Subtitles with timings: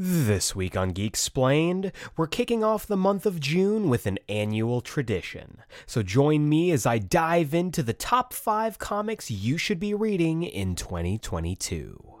[0.00, 4.80] This week on Geek Explained, we're kicking off the month of June with an annual
[4.80, 5.58] tradition.
[5.86, 10.44] So join me as I dive into the top five comics you should be reading
[10.44, 12.17] in 2022.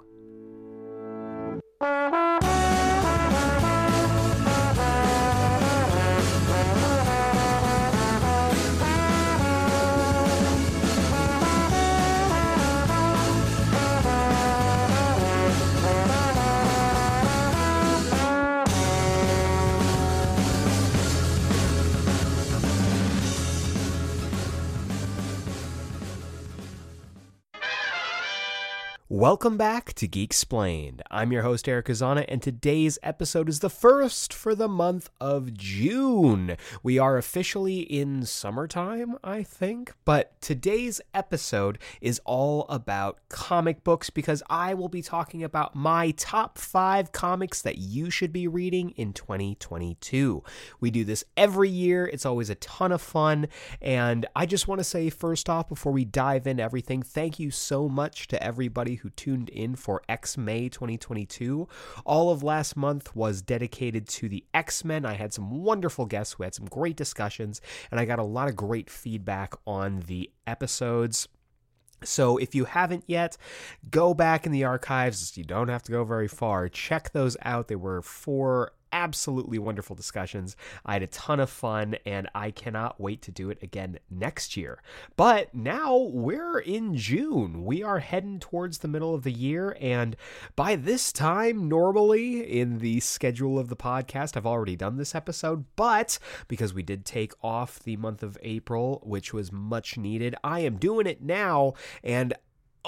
[29.18, 31.02] Welcome back to Geek Explained.
[31.10, 35.52] I'm your host, Eric Azana, and today's episode is the first for the month of
[35.54, 36.56] June.
[36.84, 44.08] We are officially in summertime, I think, but today's episode is all about comic books
[44.08, 48.90] because I will be talking about my top five comics that you should be reading
[48.90, 50.44] in 2022.
[50.78, 53.48] We do this every year, it's always a ton of fun,
[53.82, 57.50] and I just want to say, first off, before we dive into everything, thank you
[57.50, 61.68] so much to everybody who tuned in for X May 2022.
[62.04, 65.04] All of last month was dedicated to the X Men.
[65.04, 68.48] I had some wonderful guests who had some great discussions, and I got a lot
[68.48, 71.28] of great feedback on the episodes.
[72.04, 73.36] So, if you haven't yet,
[73.90, 75.36] go back in the archives.
[75.36, 76.68] You don't have to go very far.
[76.68, 77.66] Check those out.
[77.66, 80.56] They were four absolutely wonderful discussions.
[80.84, 84.56] I had a ton of fun, and I cannot wait to do it again next
[84.56, 84.82] year.
[85.16, 87.64] But now we're in June.
[87.64, 90.16] We are heading towards the middle of the year, and
[90.56, 95.64] by this time, normally in the schedule of the podcast, I've already done this episode,
[95.76, 100.60] but because we did take off the month of April, which was much needed, I
[100.60, 102.34] am doing it now, and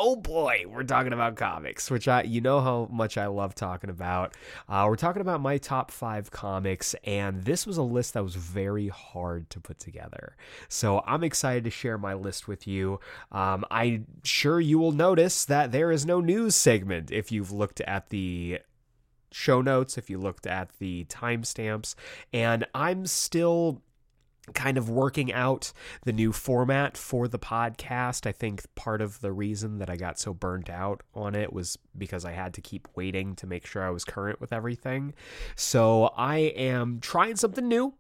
[0.03, 3.91] oh boy, we're talking about comics, which I you know how much I love talking
[3.91, 4.35] about.
[4.67, 8.35] Uh, we're talking about my top five comics, and this was a list that was
[8.35, 10.37] very hard to put together.
[10.69, 12.99] So I'm excited to share my list with you.
[13.31, 17.83] Um, I'm sure you will notice that there is no news segment if you've looked
[17.83, 18.61] at the
[19.31, 21.95] show notes, if you looked at the timestamps,
[22.33, 23.83] and I'm still
[24.55, 25.73] kind of working out
[26.05, 28.27] the new format for the podcast.
[28.27, 31.79] I think part of the reason that I got so burnt out on it was
[31.97, 35.15] because I had to keep waiting to make sure I was current with everything.
[35.57, 37.95] So I am trying something new.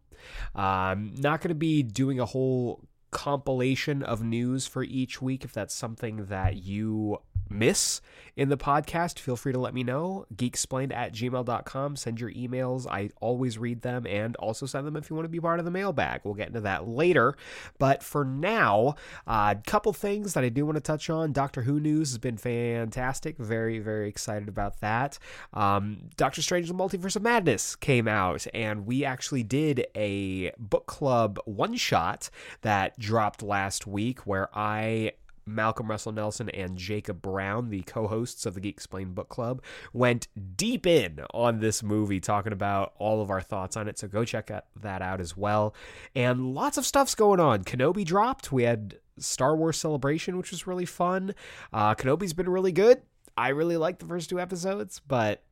[0.55, 5.53] I'm not going to be doing a whole compilation of news for each week if
[5.53, 7.19] that's something that you
[7.50, 8.00] miss
[8.37, 10.25] in the podcast, feel free to let me know.
[10.34, 11.97] Geeksplained at gmail.com.
[11.97, 12.87] Send your emails.
[12.91, 15.65] I always read them and also send them if you want to be part of
[15.65, 16.22] the mailbag.
[16.25, 17.37] We'll get into that later.
[17.78, 18.94] But for now,
[19.27, 21.33] a uh, couple things that I do want to touch on.
[21.33, 23.37] Doctor Who news has been fantastic.
[23.37, 25.19] Very, very excited about that.
[25.53, 30.87] Um, Doctor Strange the Multiverse of Madness came out, and we actually did a book
[30.87, 32.31] club one shot
[32.62, 35.12] that dropped last week where I
[35.55, 39.62] Malcolm Russell Nelson and Jacob Brown, the co hosts of the Geek Explained Book Club,
[39.93, 43.99] went deep in on this movie, talking about all of our thoughts on it.
[43.99, 44.50] So go check
[44.81, 45.75] that out as well.
[46.15, 47.65] And lots of stuff's going on.
[47.65, 48.53] Kenobi dropped.
[48.53, 51.34] We had Star Wars Celebration, which was really fun.
[51.72, 53.03] Uh, Kenobi's been really good.
[53.37, 55.43] I really liked the first two episodes, but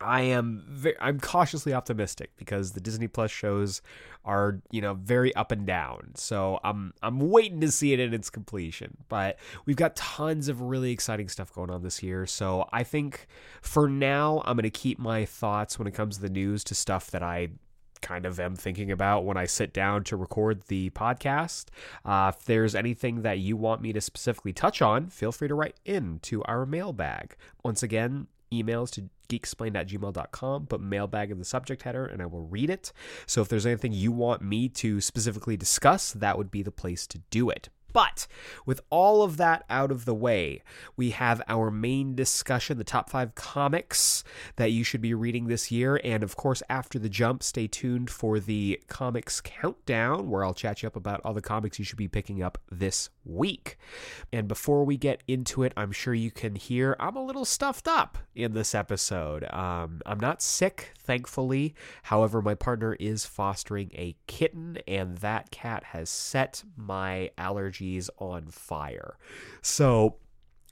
[0.00, 3.82] I am very, I'm cautiously optimistic because the Disney Plus shows
[4.24, 6.12] are, you know, very up and down.
[6.14, 8.96] So I'm I'm waiting to see it in its completion.
[9.08, 12.26] But we've got tons of really exciting stuff going on this year.
[12.26, 13.26] So I think
[13.62, 16.74] for now I'm going to keep my thoughts when it comes to the news to
[16.74, 17.48] stuff that I
[18.00, 21.66] kind of am thinking about when I sit down to record the podcast.
[22.04, 25.54] Uh, if there's anything that you want me to specifically touch on, feel free to
[25.54, 27.36] write in to our mailbag.
[27.64, 32.70] Once again, emails to geeksplained put mailbag in the subject header, and I will read
[32.70, 32.92] it.
[33.26, 37.06] So if there's anything you want me to specifically discuss, that would be the place
[37.08, 37.68] to do it.
[37.92, 38.26] But
[38.66, 40.62] with all of that out of the way,
[40.96, 44.24] we have our main discussion the top five comics
[44.56, 45.98] that you should be reading this year.
[46.04, 50.82] And of course, after the jump, stay tuned for the comics countdown, where I'll chat
[50.82, 53.78] you up about all the comics you should be picking up this week.
[54.32, 57.86] And before we get into it, I'm sure you can hear I'm a little stuffed
[57.86, 59.44] up in this episode.
[59.52, 61.74] Um, I'm not sick, thankfully.
[62.04, 68.46] However, my partner is fostering a kitten, and that cat has set my allergies on
[68.48, 69.16] fire.
[69.62, 70.16] So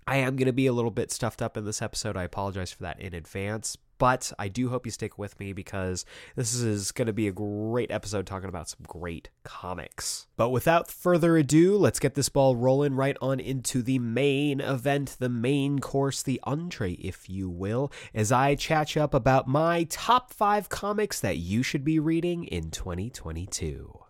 [0.06, 2.16] I am going to be a little bit stuffed up in this episode.
[2.16, 6.04] I apologize for that in advance, but I do hope you stick with me because
[6.34, 10.26] this is going to be a great episode talking about some great comics.
[10.36, 15.16] But without further ado, let's get this ball rolling right on into the main event,
[15.18, 20.32] the main course, the entree, if you will, as I chat up about my top
[20.32, 24.00] five comics that you should be reading in 2022.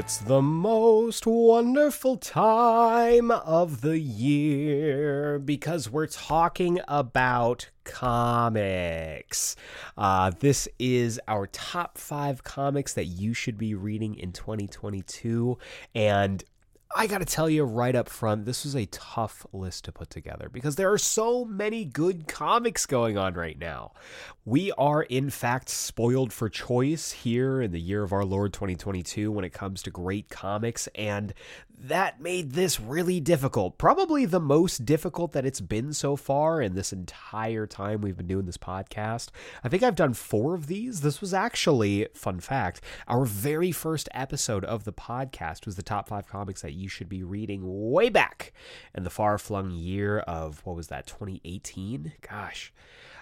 [0.00, 9.56] It's the most wonderful time of the year because we're talking about comics.
[9.98, 15.58] Uh, this is our top five comics that you should be reading in 2022.
[15.94, 16.42] And
[16.92, 20.10] I got to tell you right up front, this was a tough list to put
[20.10, 23.92] together because there are so many good comics going on right now.
[24.44, 29.30] We are, in fact, spoiled for choice here in the year of our Lord 2022
[29.30, 31.32] when it comes to great comics, and
[31.82, 33.78] that made this really difficult.
[33.78, 38.26] Probably the most difficult that it's been so far in this entire time we've been
[38.26, 39.28] doing this podcast.
[39.62, 41.00] I think I've done four of these.
[41.00, 46.08] This was actually, fun fact, our very first episode of the podcast was the top
[46.08, 48.52] five comics that you should be reading way back
[48.94, 52.12] in the far flung year of, what was that, 2018?
[52.28, 52.72] Gosh.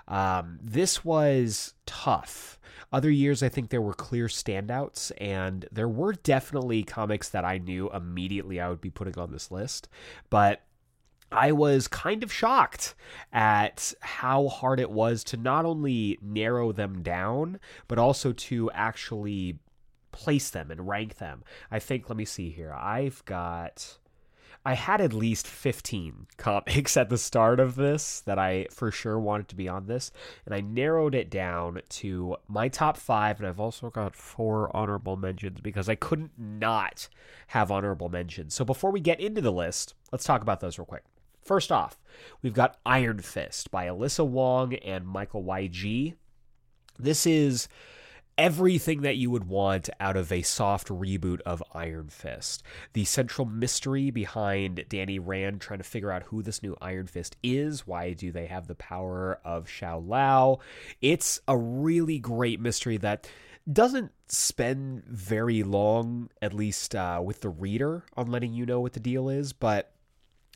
[0.07, 2.59] Um, this was tough.
[2.93, 7.59] Other years, I think there were clear standouts, and there were definitely comics that I
[7.59, 9.89] knew immediately I would be putting on this list.
[10.31, 10.63] But
[11.31, 12.95] I was kind of shocked
[13.33, 19.59] at how hard it was to not only narrow them down, but also to actually
[20.19, 21.45] place them and rank them.
[21.71, 22.73] I think, let me see here.
[22.73, 23.99] I've got
[24.65, 29.19] I had at least 15 comics at the start of this that I for sure
[29.19, 30.11] wanted to be on this,
[30.45, 35.17] and I narrowed it down to my top five, and I've also got four honorable
[35.17, 37.09] mentions because I couldn't not
[37.49, 38.55] have honorable mentions.
[38.55, 41.05] So before we get into the list, let's talk about those real quick.
[41.41, 41.99] First off,
[42.43, 46.15] we've got Iron Fist by Alyssa Wong and Michael YG.
[46.99, 47.69] This is
[48.39, 52.63] everything that you would want out of a soft reboot of Iron Fist.
[52.93, 57.37] The central mystery behind Danny Rand trying to figure out who this new Iron Fist
[57.43, 60.61] is, why do they have the power of Shou-Lao?
[61.03, 63.29] It's a really great mystery that
[63.71, 68.93] doesn't spend very long, at least uh, with the reader, on letting you know what
[68.93, 69.93] the deal is, but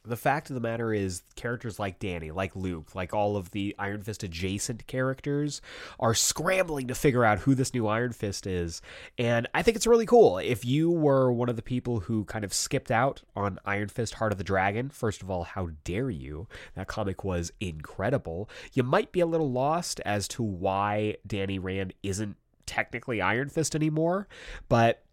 [0.04, 3.74] the fact of the matter is characters like Danny, like Luke, like all of the
[3.78, 5.60] Iron Fist adjacent characters
[6.00, 8.82] are scrambling to figure out who this new Iron Fist is.
[9.16, 10.38] And I think it's really cool.
[10.38, 14.14] If you were one of the people who kind of skipped out on Iron Fist
[14.14, 16.48] Heart of the Dragon, first of all, how dare you?
[16.74, 18.50] That comic was incredible.
[18.72, 23.76] You might be a little lost as to why Danny Rand isn't technically Iron Fist
[23.76, 24.26] anymore,
[24.68, 25.04] but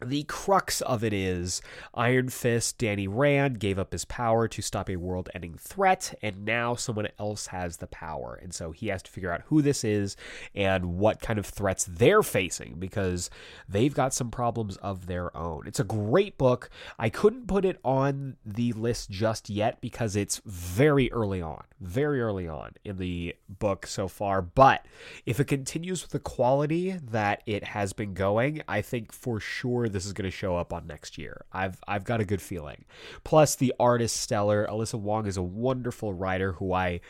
[0.00, 1.62] the crux of it is
[1.94, 6.44] Iron Fist Danny Rand gave up his power to stop a world ending threat, and
[6.44, 8.38] now someone else has the power.
[8.42, 10.16] And so he has to figure out who this is
[10.54, 13.30] and what kind of threats they're facing because
[13.68, 15.66] they've got some problems of their own.
[15.66, 16.70] It's a great book.
[16.98, 22.20] I couldn't put it on the list just yet because it's very early on, very
[22.20, 24.42] early on in the book so far.
[24.42, 24.84] But
[25.24, 29.83] if it continues with the quality that it has been going, I think for sure
[29.88, 31.44] this is going to show up on next year.
[31.52, 32.84] I've I've got a good feeling.
[33.24, 34.66] Plus, the artist stellar.
[34.66, 37.00] Alyssa Wong is a wonderful writer who I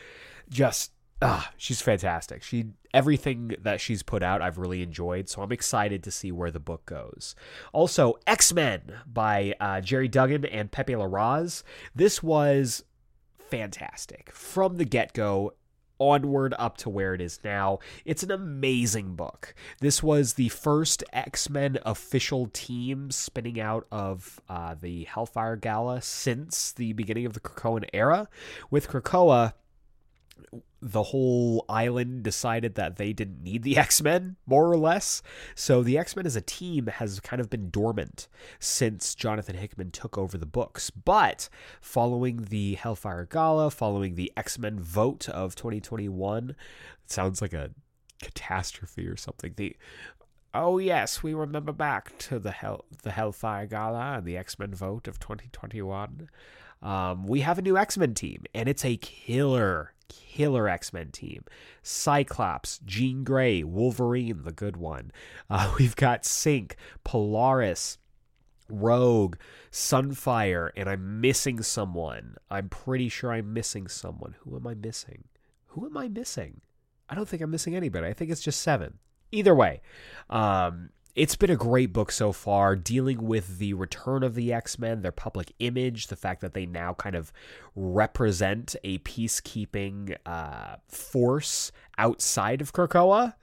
[0.49, 0.91] just
[1.21, 2.43] ah, she's fantastic.
[2.43, 6.51] She everything that she's put out I've really enjoyed, so I'm excited to see where
[6.51, 7.35] the book goes.
[7.73, 11.63] Also, X Men by uh, Gerry Duggan and Pepe Larraz.
[11.93, 12.83] This was
[13.37, 15.53] fantastic from the get go
[15.99, 17.79] onward up to where it is now.
[18.03, 19.53] It's an amazing book.
[19.79, 26.01] This was the first X Men official team spinning out of uh, the Hellfire Gala
[26.01, 28.27] since the beginning of the Krakoan era.
[28.69, 29.53] With Krakoa,
[30.81, 35.21] the whole island decided that they didn't need the X Men, more or less.
[35.55, 38.27] So the X Men as a team has kind of been dormant
[38.59, 40.89] since Jonathan Hickman took over the books.
[40.91, 41.49] But
[41.81, 46.55] following the Hellfire Gala, following the X Men vote of 2021, it
[47.11, 47.71] sounds like a
[48.21, 49.53] catastrophe or something.
[49.55, 49.75] The
[50.53, 54.73] Oh yes, we remember back to the Hell the Hellfire Gala and the X Men
[54.73, 56.29] vote of 2021.
[56.81, 61.11] Um, we have a new X Men team, and it's a killer killer X Men
[61.11, 61.43] team.
[61.81, 65.11] Cyclops, Jean Grey, Wolverine, the good one.
[65.49, 67.97] Uh, we've got Synch, Polaris,
[68.69, 69.35] Rogue,
[69.71, 72.35] Sunfire, and I'm missing someone.
[72.49, 74.35] I'm pretty sure I'm missing someone.
[74.39, 75.25] Who am I missing?
[75.67, 76.61] Who am I missing?
[77.09, 78.07] I don't think I'm missing anybody.
[78.07, 78.99] I think it's just seven.
[79.31, 79.81] Either way,
[80.29, 84.77] um, it's been a great book so far, dealing with the return of the X
[84.77, 87.31] Men, their public image, the fact that they now kind of
[87.75, 93.35] represent a peacekeeping uh, force outside of Krakoa,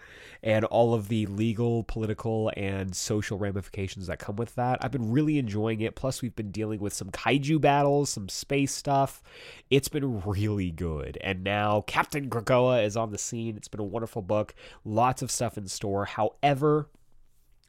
[0.43, 4.79] and all of the legal, political, and social ramifications that come with that.
[4.83, 5.95] I've been really enjoying it.
[5.95, 9.23] Plus, we've been dealing with some kaiju battles, some space stuff.
[9.71, 11.17] It's been really good.
[11.23, 13.57] And now Captain Krakoa is on the scene.
[13.57, 16.05] It's been a wonderful book, lots of stuff in store.
[16.05, 16.89] However,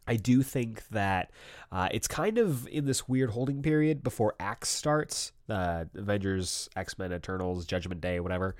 [0.08, 1.32] I do think that
[1.72, 6.98] uh, it's kind of in this weird holding period before AXE starts, uh, Avengers, X
[6.98, 8.56] Men, Eternals, Judgment Day, whatever.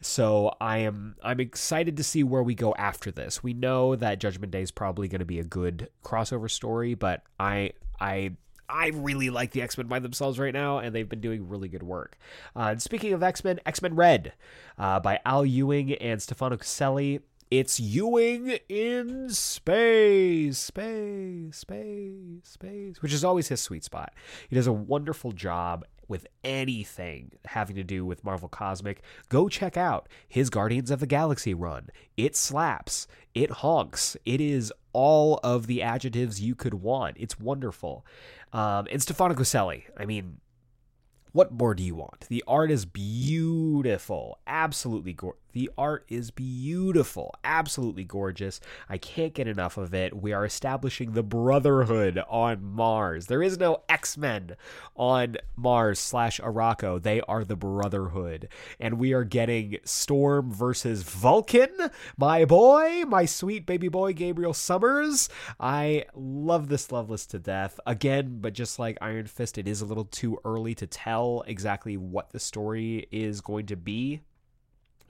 [0.00, 3.42] So I am I'm excited to see where we go after this.
[3.42, 7.22] We know that Judgment Day is probably going to be a good crossover story, but
[7.38, 8.32] I I
[8.70, 11.68] I really like the X Men by themselves right now, and they've been doing really
[11.68, 12.16] good work.
[12.56, 14.32] Uh, and speaking of X Men, X Men Red
[14.78, 17.20] uh, by Al Ewing and Stefano Caselli.
[17.50, 24.12] It's Ewing in space, space, space, space, which is always his sweet spot.
[24.48, 29.02] He does a wonderful job with anything having to do with Marvel Cosmic.
[29.28, 31.88] Go check out his Guardians of the Galaxy run.
[32.16, 37.16] It slaps, it honks, it is all of the adjectives you could want.
[37.18, 38.06] It's wonderful.
[38.52, 40.38] Um, and Stefano Caselli, I mean,
[41.32, 42.26] what more do you want?
[42.28, 45.40] The art is beautiful, absolutely gorgeous.
[45.52, 48.60] The art is beautiful, absolutely gorgeous.
[48.88, 50.16] I can't get enough of it.
[50.16, 53.26] We are establishing the Brotherhood on Mars.
[53.26, 54.56] There is no X Men
[54.94, 57.02] on Mars slash Arakko.
[57.02, 61.70] They are the Brotherhood, and we are getting Storm versus Vulcan.
[62.16, 65.28] My boy, my sweet baby boy, Gabriel Summers.
[65.58, 67.80] I love this love list to death.
[67.86, 71.96] Again, but just like Iron Fist, it is a little too early to tell exactly
[71.96, 74.20] what the story is going to be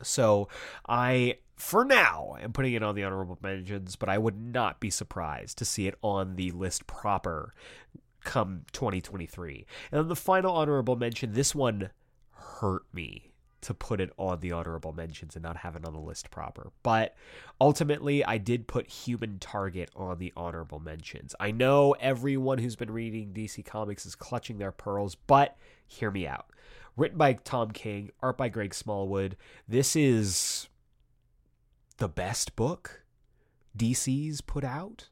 [0.02, 0.48] so
[0.88, 4.90] I, for now, am putting it on the honorable mentions, but I would not be
[4.90, 7.54] surprised to see it on the list proper
[8.24, 9.66] come 2023.
[9.90, 11.90] And then the final honorable mention, this one
[12.32, 13.30] hurt me
[13.62, 16.72] to put it on the honorable mentions and not have it on the list proper.
[16.82, 17.14] But
[17.60, 21.34] ultimately, I did put Human Target on the honorable mentions.
[21.38, 26.26] I know everyone who's been reading DC Comics is clutching their pearls, but hear me
[26.26, 26.46] out
[27.00, 29.36] written by Tom King, art by Greg Smallwood.
[29.66, 30.68] This is
[31.96, 33.04] the best book
[33.76, 35.08] DC's put out?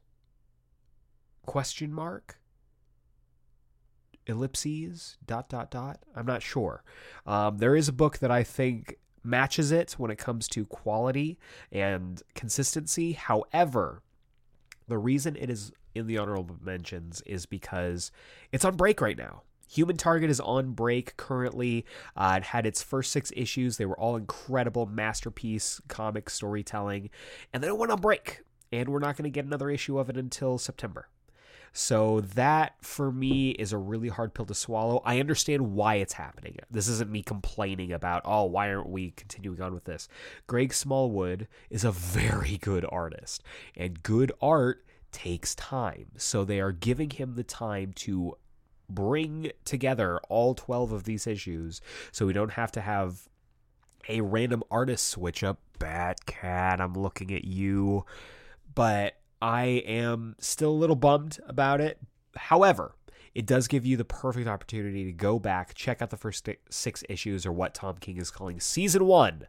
[1.47, 2.37] Question mark?
[4.27, 5.17] Ellipses?
[5.25, 5.99] Dot dot dot.
[6.15, 6.83] I'm not sure.
[7.25, 11.39] Um, there is a book that I think matches it when it comes to quality
[11.71, 13.13] and consistency.
[13.13, 14.03] However,
[14.87, 18.11] the reason it is in the honorable mentions is because
[18.51, 19.41] it's on break right now.
[19.69, 21.85] Human Target is on break currently.
[22.15, 23.77] Uh, it had its first six issues.
[23.77, 27.09] They were all incredible masterpiece comic storytelling.
[27.53, 28.41] And then it went on break.
[28.71, 31.09] And we're not going to get another issue of it until September.
[31.71, 35.01] So that for me is a really hard pill to swallow.
[35.05, 36.57] I understand why it's happening.
[36.69, 40.07] This isn't me complaining about, oh, why aren't we continuing on with this?
[40.47, 43.43] Greg Smallwood is a very good artist,
[43.75, 46.07] and good art takes time.
[46.17, 48.35] So they are giving him the time to
[48.89, 51.81] bring together all 12 of these issues
[52.11, 53.29] so we don't have to have
[54.07, 55.59] a random artist switch up.
[55.77, 58.05] Bad cat, I'm looking at you.
[58.75, 61.99] But I am still a little bummed about it.
[62.35, 62.95] However,
[63.33, 67.03] it does give you the perfect opportunity to go back, check out the first six
[67.07, 69.47] issues or what Tom King is calling season one.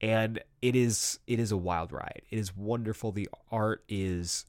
[0.00, 2.22] And it is it is a wild ride.
[2.30, 3.12] It is wonderful.
[3.12, 4.44] The art is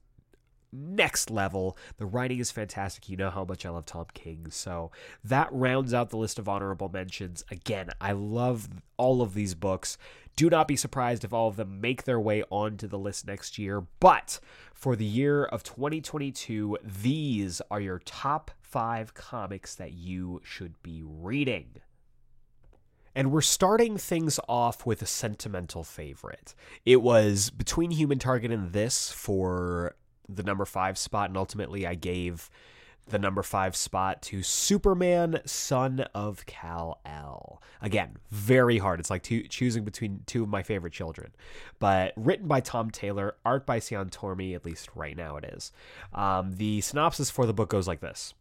[0.77, 1.77] next level.
[1.98, 3.10] The writing is fantastic.
[3.10, 4.48] You know how much I love Tom King.
[4.50, 4.91] So
[5.24, 7.43] that rounds out the list of honorable mentions.
[7.50, 9.98] Again, I love all of these books.
[10.36, 13.57] Do not be surprised if all of them make their way onto the list next
[13.57, 13.86] year.
[14.00, 14.39] But
[14.74, 21.01] for the year of 2022, these are your top five comics that you should be
[21.03, 21.81] reading.
[23.15, 26.53] And we're starting things off with a sentimental favorite.
[26.86, 29.96] It was between Human Target and this for
[30.29, 32.50] the number five spot, and ultimately I gave
[33.10, 37.62] the number five spot to Superman, Son of Kal El.
[37.81, 39.00] Again, very hard.
[39.00, 41.31] It's like two, choosing between two of my favorite children.
[41.79, 45.72] But written by Tom Taylor, art by Cian Tormey, at least right now it is.
[46.13, 48.34] Um, the synopsis for the book goes like this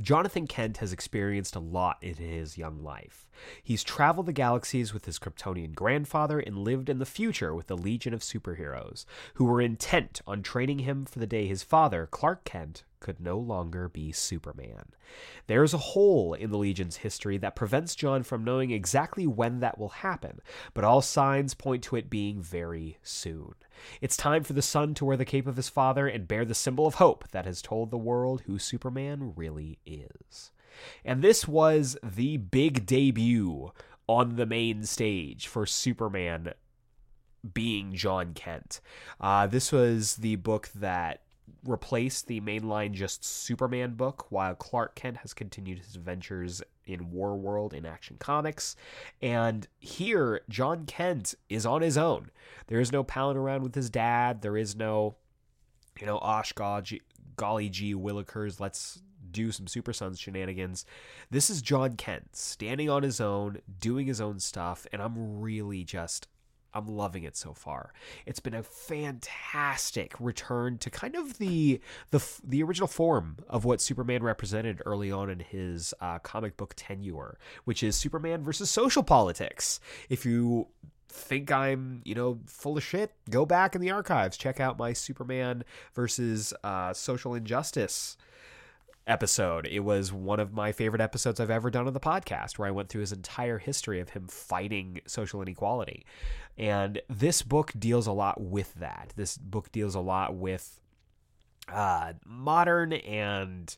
[0.00, 3.28] Jonathan Kent has experienced a lot in his young life.
[3.62, 7.74] He's traveled the galaxies with his Kryptonian grandfather and lived in the future with a
[7.74, 12.44] legion of superheroes who were intent on training him for the day his father, Clark
[12.44, 14.92] Kent, could no longer be Superman.
[15.46, 19.60] There is a hole in the Legion's history that prevents John from knowing exactly when
[19.60, 20.40] that will happen,
[20.74, 23.54] but all signs point to it being very soon.
[24.00, 26.54] It's time for the son to wear the cape of his father and bear the
[26.54, 30.50] symbol of hope that has told the world who Superman really is.
[31.04, 33.72] And this was the big debut
[34.06, 36.54] on the main stage for Superman
[37.54, 38.80] being John Kent.
[39.20, 41.22] Uh, this was the book that
[41.64, 47.72] replaced the mainline just Superman book, while Clark Kent has continued his adventures in Warworld
[47.72, 48.76] in Action Comics.
[49.20, 52.30] And here, John Kent is on his own.
[52.68, 54.42] There is no palling around with his dad.
[54.42, 55.16] There is no,
[56.00, 57.02] you know, Osh golly,
[57.36, 59.00] golly gee willikers, let's
[59.30, 60.86] do some Super Sons shenanigans.
[61.30, 65.84] This is John Kent standing on his own, doing his own stuff, and I'm really
[65.84, 66.28] just
[66.74, 67.92] I'm loving it so far.
[68.26, 73.80] It's been a fantastic return to kind of the the the original form of what
[73.80, 79.02] Superman represented early on in his uh, comic book tenure, which is Superman versus social
[79.02, 79.80] politics.
[80.08, 80.68] If you
[81.08, 84.92] think I'm, you know, full of shit, go back in the archives, check out my
[84.92, 88.16] Superman versus uh, social injustice
[89.08, 89.66] episode.
[89.66, 92.72] It was one of my favorite episodes I've ever done on the podcast, where I
[92.72, 96.04] went through his entire history of him fighting social inequality.
[96.56, 99.12] And this book deals a lot with that.
[99.16, 100.80] This book deals a lot with
[101.68, 103.76] uh, modern and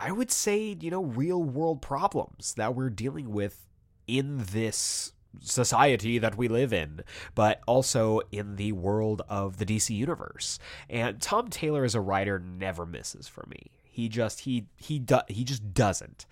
[0.00, 3.66] I would say, you know, real world problems that we're dealing with
[4.06, 7.00] in this society that we live in,
[7.34, 10.60] but also in the world of the DC universe.
[10.88, 13.72] And Tom Taylor as a writer never misses for me.
[13.98, 16.24] He just he he do, he just doesn't.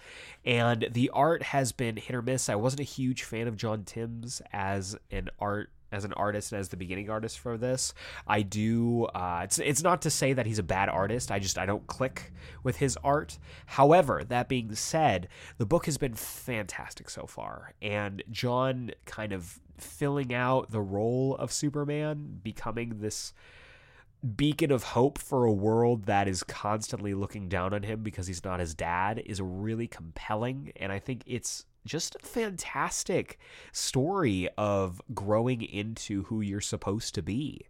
[0.44, 2.48] And the art has been hit or miss.
[2.48, 6.60] I wasn't a huge fan of John Timms as an art as an artist and
[6.60, 7.92] as the beginning artist for this.
[8.24, 9.06] I do.
[9.06, 11.32] Uh, it's it's not to say that he's a bad artist.
[11.32, 12.32] I just I don't click
[12.62, 13.36] with his art.
[13.66, 15.26] However, that being said,
[15.58, 21.34] the book has been fantastic so far, and John kind of filling out the role
[21.34, 23.34] of Superman, becoming this
[24.34, 28.44] beacon of hope for a world that is constantly looking down on him because he's
[28.44, 33.38] not his dad is really compelling and i think it's just a fantastic
[33.72, 37.66] story of growing into who you're supposed to be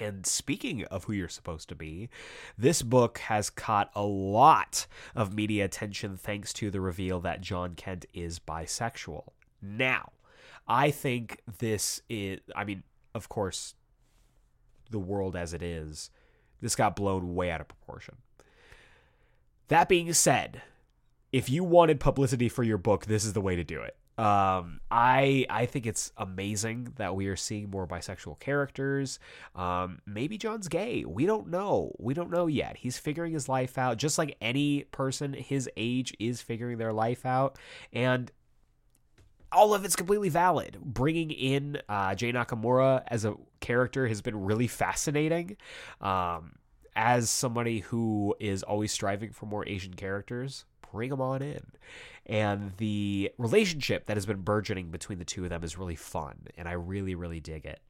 [0.00, 2.08] and speaking of who you're supposed to be,
[2.58, 7.74] this book has caught a lot of media attention thanks to the reveal that John
[7.74, 9.30] Kent is bisexual.
[9.62, 10.12] Now,
[10.66, 12.82] I think this is, I mean,
[13.14, 13.74] of course,
[14.90, 16.10] the world as it is,
[16.60, 18.16] this got blown way out of proportion.
[19.68, 20.62] That being said,
[21.32, 23.96] if you wanted publicity for your book, this is the way to do it.
[24.16, 29.18] Um, I I think it's amazing that we are seeing more bisexual characters.
[29.56, 31.04] Um, maybe John's gay.
[31.04, 31.92] We don't know.
[31.98, 32.76] We don't know yet.
[32.76, 37.26] He's figuring his life out, just like any person his age is figuring their life
[37.26, 37.58] out.
[37.92, 38.30] And
[39.50, 40.78] all of it's completely valid.
[40.80, 45.56] Bringing in uh, Jay Nakamura as a character has been really fascinating.
[46.00, 46.52] Um,
[46.96, 51.64] as somebody who is always striving for more Asian characters, bring them on in.
[52.26, 56.46] And the relationship that has been burgeoning between the two of them is really fun,
[56.56, 57.80] and I really, really dig it.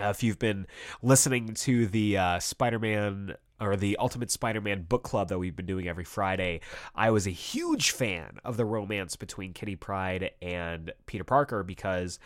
[0.00, 0.66] Uh, if you've been
[1.02, 5.56] listening to the uh, Spider Man or the Ultimate Spider Man book club that we've
[5.56, 6.60] been doing every Friday,
[6.94, 12.20] I was a huge fan of the romance between Kitty Pryde and Peter Parker because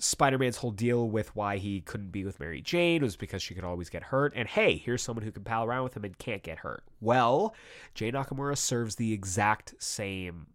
[0.00, 3.54] Spider Man's whole deal with why he couldn't be with Mary Jane was because she
[3.54, 4.32] could always get hurt.
[4.36, 6.84] And hey, here's someone who can pal around with him and can't get hurt.
[7.00, 7.54] Well,
[7.94, 10.46] Jay Nakamura serves the exact same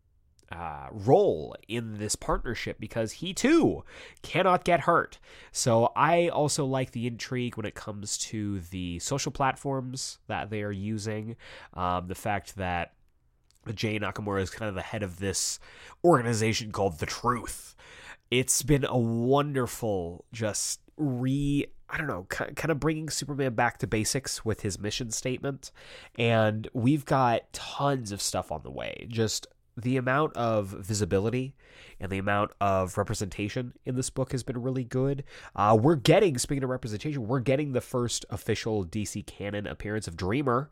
[0.50, 3.84] uh, role in this partnership because he too
[4.22, 5.20] cannot get hurt.
[5.52, 10.62] So I also like the intrigue when it comes to the social platforms that they
[10.62, 11.36] are using.
[11.74, 12.94] Um, the fact that
[13.74, 15.60] Jay Nakamura is kind of the head of this
[16.04, 17.76] organization called The Truth.
[18.32, 23.88] It's been a wonderful, just re I don't know, kind of bringing Superman back to
[23.88, 25.72] basics with his mission statement.
[26.18, 29.06] And we've got tons of stuff on the way.
[29.10, 29.46] Just
[29.78, 31.56] the amount of visibility
[32.00, 35.24] and the amount of representation in this book has been really good.
[35.56, 40.18] Uh, we're getting, speaking of representation, we're getting the first official DC canon appearance of
[40.18, 40.72] Dreamer,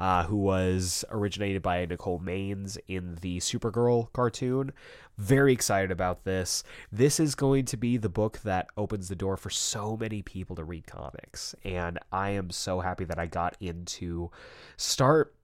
[0.00, 4.72] uh, who was originated by Nicole Maines in the Supergirl cartoon.
[5.18, 6.64] Very excited about this.
[6.90, 10.56] This is going to be the book that opens the door for so many people
[10.56, 11.54] to read comics.
[11.62, 14.30] And I am so happy that I got into
[14.78, 15.34] start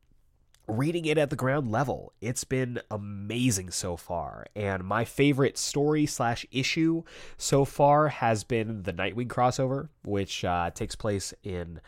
[0.66, 2.12] reading it at the ground level.
[2.20, 4.46] It's been amazing so far.
[4.56, 7.02] And my favorite story slash issue
[7.36, 11.80] so far has been the Nightwing crossover, which uh, takes place in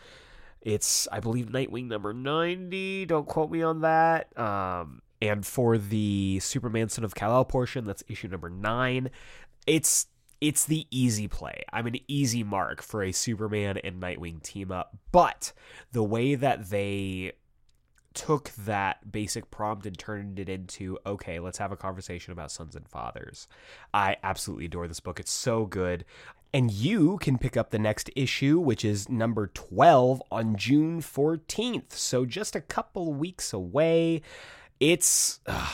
[0.63, 3.07] it's I believe Nightwing number ninety.
[3.07, 4.37] Don't quote me on that.
[4.39, 9.11] Um, and for the Superman Son of Kal-El portion, that's issue number nine.
[9.67, 10.07] It's
[10.41, 11.65] it's the easy play.
[11.73, 14.97] I'm an easy mark for a Superman and Nightwing team up.
[15.11, 15.53] But
[15.93, 17.33] the way that they
[18.15, 22.75] took that basic prompt and turned it into okay, let's have a conversation about sons
[22.75, 23.47] and fathers.
[23.93, 25.21] I absolutely adore this book.
[25.21, 26.05] It's so good.
[26.53, 31.93] And you can pick up the next issue, which is number 12, on June 14th.
[31.93, 34.23] So just a couple weeks away.
[34.81, 35.71] It's uh,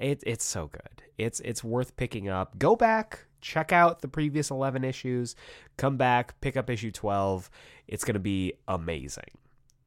[0.00, 1.02] it, it's so good.
[1.16, 2.58] It's it's worth picking up.
[2.58, 5.34] Go back, check out the previous 11 issues,
[5.76, 7.50] come back, pick up issue 12.
[7.86, 9.38] It's going to be amazing.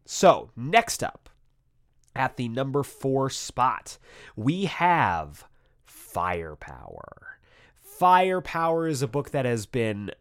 [0.05, 1.29] So, next up,
[2.15, 3.97] at the number 4 spot,
[4.35, 5.45] we have
[5.85, 7.37] Firepower.
[7.79, 10.11] Firepower is a book that has been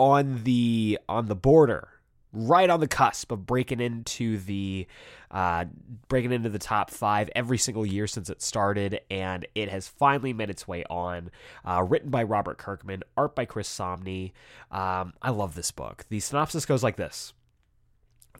[0.00, 1.86] on the on the border
[2.32, 4.86] right on the cusp of breaking into the
[5.30, 5.66] uh,
[6.08, 10.32] breaking into the top five every single year since it started, and it has finally
[10.32, 11.30] made its way on.
[11.64, 14.32] Uh, written by Robert Kirkman, art by Chris Samnee.
[14.72, 16.06] Um, I love this book.
[16.08, 17.32] The synopsis goes like this.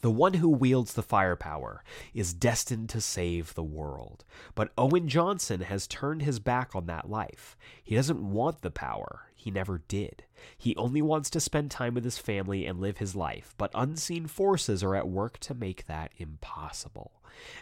[0.03, 1.85] The one who wields the firepower
[2.15, 4.25] is destined to save the world.
[4.55, 7.57] But Owen Johnson has turned his back on that life.
[7.83, 9.27] He doesn't want the power.
[9.35, 10.25] He never did.
[10.57, 14.27] He only wants to spend time with his family and live his life, but unseen
[14.27, 17.13] forces are at work to make that impossible.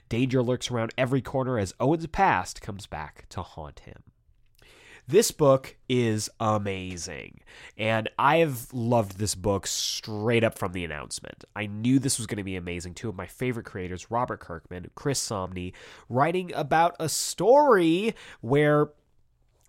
[0.08, 4.02] Danger lurks around every corner as Owen's past comes back to haunt him.
[5.08, 7.40] This book is amazing.
[7.78, 11.46] And I have loved this book straight up from the announcement.
[11.56, 12.92] I knew this was going to be amazing.
[12.92, 15.72] Two of my favorite creators, Robert Kirkman, Chris Samnee,
[16.10, 18.90] writing about a story where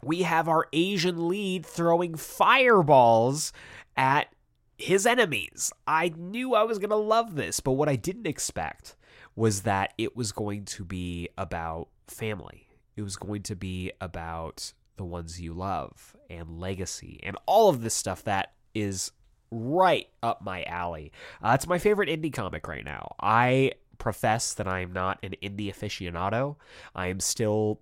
[0.04, 3.54] we have our Asian lead throwing fireballs
[3.96, 4.34] at
[4.78, 5.72] his enemies.
[5.88, 8.98] I knew I was going to love this, but what I didn't expect
[9.38, 12.68] was that it was going to be about family.
[12.98, 17.82] It was going to be about the ones you love and legacy and all of
[17.82, 19.12] this stuff that is
[19.50, 21.14] right up my alley.
[21.42, 23.16] Uh, it's my favorite indie comic right now.
[23.18, 26.58] I profess that I am not an indie aficionado.
[26.94, 27.80] I am still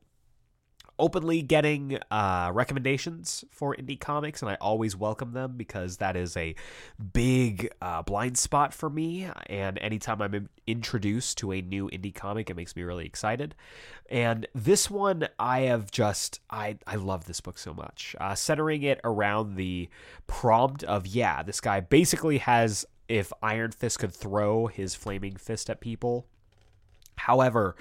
[0.99, 6.35] openly getting uh, recommendations for indie comics, and I always welcome them because that is
[6.35, 6.55] a
[7.13, 9.27] big uh, blind spot for me.
[9.47, 13.55] And anytime I'm introduced to a new indie comic, it makes me really excited.
[14.09, 18.15] And this one, I have just I I love this book so much.
[18.19, 19.89] Uh, centering it around the
[20.27, 25.69] prompt of yeah, this guy basically has if Iron Fist could throw his flaming fist
[25.69, 26.27] at people
[27.17, 27.75] However,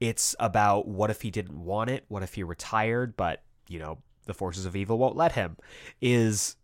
[0.00, 2.04] it's about what if he didn't want it?
[2.08, 5.56] What if he retired, but, you know, the forces of evil won't let him?
[6.00, 6.56] Is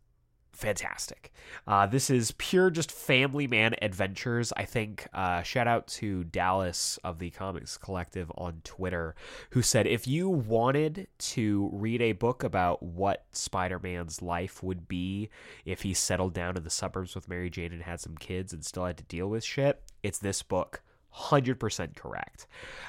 [0.59, 1.33] fantastic.
[1.69, 4.53] Uh, this is pure just family man adventures.
[4.57, 9.15] I think uh, shout out to Dallas of the Comics Collective on Twitter,
[9.51, 14.89] who said if you wanted to read a book about what Spider Man's life would
[14.89, 15.31] be
[15.65, 18.65] if he settled down in the suburbs with Mary Jane and had some kids and
[18.65, 20.83] still had to deal with shit, it's this book.
[21.19, 22.47] 100% correct.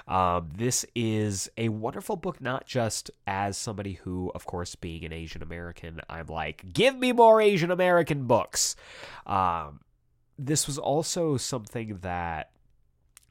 [0.07, 5.13] Um, this is a wonderful book, not just as somebody who, of course, being an
[5.13, 8.75] Asian American, I'm like, give me more Asian American books.
[9.25, 9.81] Um,
[10.37, 12.51] this was also something that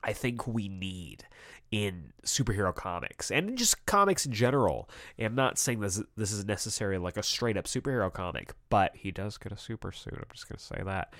[0.02, 1.24] I think we need
[1.70, 4.88] in superhero comics and just comics in general.
[5.18, 8.96] And I'm not saying this this is necessarily like a straight up superhero comic, but
[8.96, 10.14] he does get a super suit.
[10.14, 11.14] I'm just gonna say that.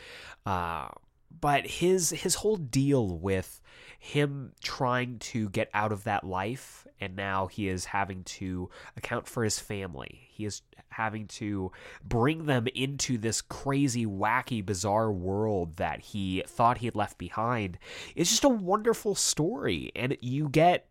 [0.47, 0.89] Uh,
[1.31, 3.61] but his his whole deal with
[3.99, 9.27] him trying to get out of that life and now he is having to account
[9.27, 10.29] for his family.
[10.31, 11.71] He is having to
[12.05, 17.79] bring them into this crazy wacky bizarre world that he thought he had left behind.
[18.17, 20.88] It's just a wonderful story and you get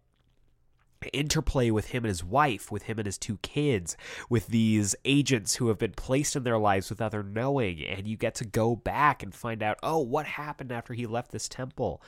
[1.13, 3.95] interplay with him and his wife, with him and his two kids,
[4.29, 8.17] with these agents who have been placed in their lives without their knowing, and you
[8.17, 12.01] get to go back and find out, oh, what happened after he left this temple.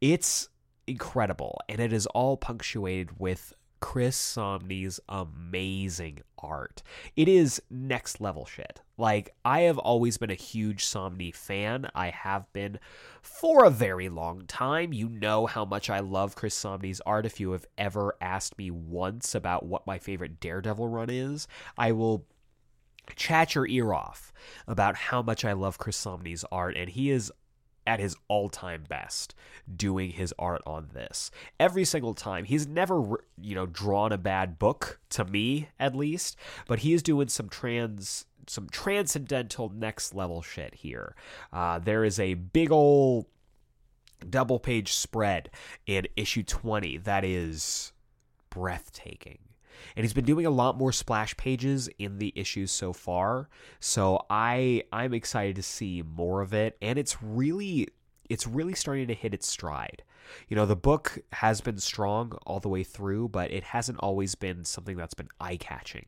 [0.00, 0.48] It's
[0.86, 3.52] incredible, and it is all punctuated with
[3.84, 6.82] Chris Samnee's amazing art.
[7.16, 8.80] It is next level shit.
[8.96, 11.90] Like, I have always been a huge Samnee fan.
[11.94, 12.78] I have been
[13.20, 14.94] for a very long time.
[14.94, 17.26] You know how much I love Chris Samnee's art.
[17.26, 21.92] If you have ever asked me once about what my favorite Daredevil run is, I
[21.92, 22.24] will
[23.16, 24.32] chat your ear off
[24.66, 27.30] about how much I love Chris Samnee's art, and he is
[27.86, 29.34] at his all-time best
[29.76, 31.30] doing his art on this.
[31.58, 32.44] Every single time.
[32.44, 33.02] He's never
[33.40, 37.48] you know drawn a bad book to me at least but he is doing some
[37.48, 41.14] trans some transcendental next level shit here.
[41.52, 43.26] Uh, there is a big old
[44.28, 45.50] double page spread
[45.86, 47.92] in issue 20 that is
[48.50, 49.38] breathtaking
[49.96, 53.48] and he's been doing a lot more splash pages in the issues so far.
[53.80, 56.76] So i i'm excited to see more of it.
[56.82, 57.88] And it's really
[58.28, 60.02] it's really starting to hit its stride.
[60.48, 64.34] You know the book has been strong all the way through but it hasn't always
[64.34, 66.06] been something that's been eye-catching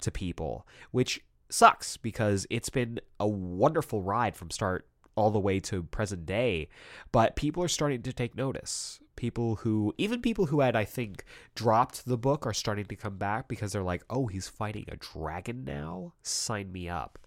[0.00, 5.60] to people which sucks because it's been a wonderful ride from start all the way
[5.60, 6.68] to present day
[7.12, 9.00] but people are starting to take notice.
[9.16, 13.16] People who even people who had i think dropped the book are starting to come
[13.16, 16.14] back because they're like oh he's fighting a dragon now?
[16.22, 17.18] Sign me up.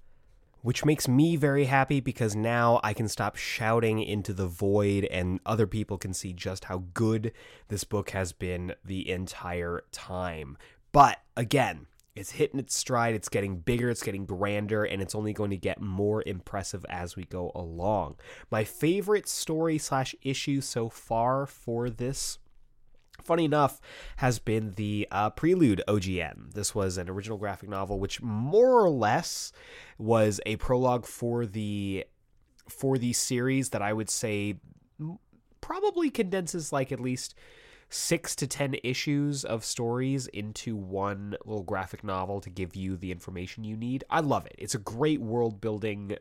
[0.62, 5.42] Which makes me very happy because now I can stop shouting into the void and
[5.46, 7.34] other people can see just how good
[7.68, 10.58] this book has been the entire time.
[10.94, 15.34] But again, it's hitting its stride, it's getting bigger, it's getting grander, and it's only
[15.34, 18.16] going to get more impressive as we go along.
[18.52, 22.38] My favorite story slash issue so far for this
[23.22, 23.80] funny enough,
[24.18, 26.54] has been the uh, Prelude OGN.
[26.54, 29.52] This was an original graphic novel, which more or less
[29.98, 32.06] was a prologue for the
[32.70, 34.56] for the series that I would say
[35.62, 37.36] probably condenses like at least
[37.94, 43.12] six to ten issues of stories into one little graphic novel to give you the
[43.12, 44.04] information you need.
[44.10, 44.56] I love it.
[44.58, 46.18] It's a great world building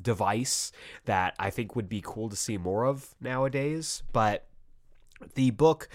[0.00, 0.70] device
[1.06, 4.02] that I think would be cool to see more of nowadays.
[4.12, 4.46] But
[5.34, 5.88] the book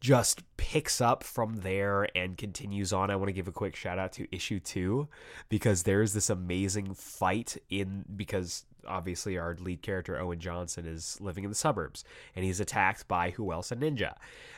[0.00, 3.08] just picks up from there and continues on.
[3.08, 5.08] I want to give a quick shout out to issue two
[5.48, 11.44] because there's this amazing fight in because obviously our lead character Owen Johnson is living
[11.44, 14.14] in the suburbs and he's attacked by who else a ninja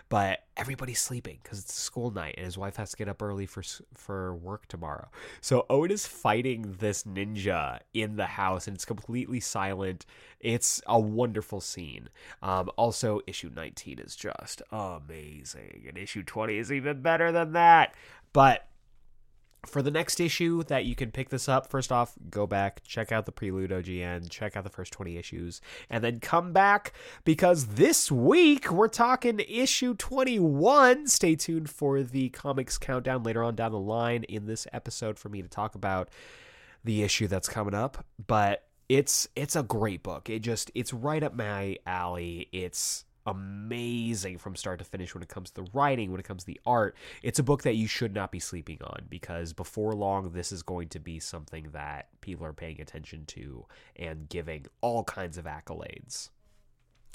[0.09, 3.47] but everybody's sleeping because it's school night and his wife has to get up early
[3.47, 3.63] for
[3.95, 5.09] for work tomorrow.
[5.41, 10.07] So Owen is fighting this ninja in the house and it's completely silent.
[10.41, 12.11] It's a wonderful scene.
[12.43, 17.95] Um, also, issue 19 is just amazing, and issue 20 is even better than that.
[18.33, 18.69] But
[19.66, 23.12] for the next issue that you can pick this up, first off, go back, check
[23.12, 26.92] out the Prelude OGN, check out the first 20 issues, and then come back
[27.24, 31.07] because this week we're talking issue 21.
[31.07, 35.29] Stay tuned for the comics countdown later on down the line in this episode for
[35.29, 36.09] me to talk about
[36.85, 40.29] the issue that's coming up, but it's it's a great book.
[40.29, 42.48] It just it's right up my alley.
[42.53, 46.43] It's amazing from start to finish when it comes to the writing, when it comes
[46.43, 46.97] to the art.
[47.23, 50.63] It's a book that you should not be sleeping on because before long, this is
[50.63, 55.45] going to be something that people are paying attention to and giving all kinds of
[55.45, 56.31] accolades.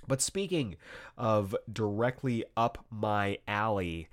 [0.08, 0.78] But speaking
[1.18, 4.08] of directly up my alley,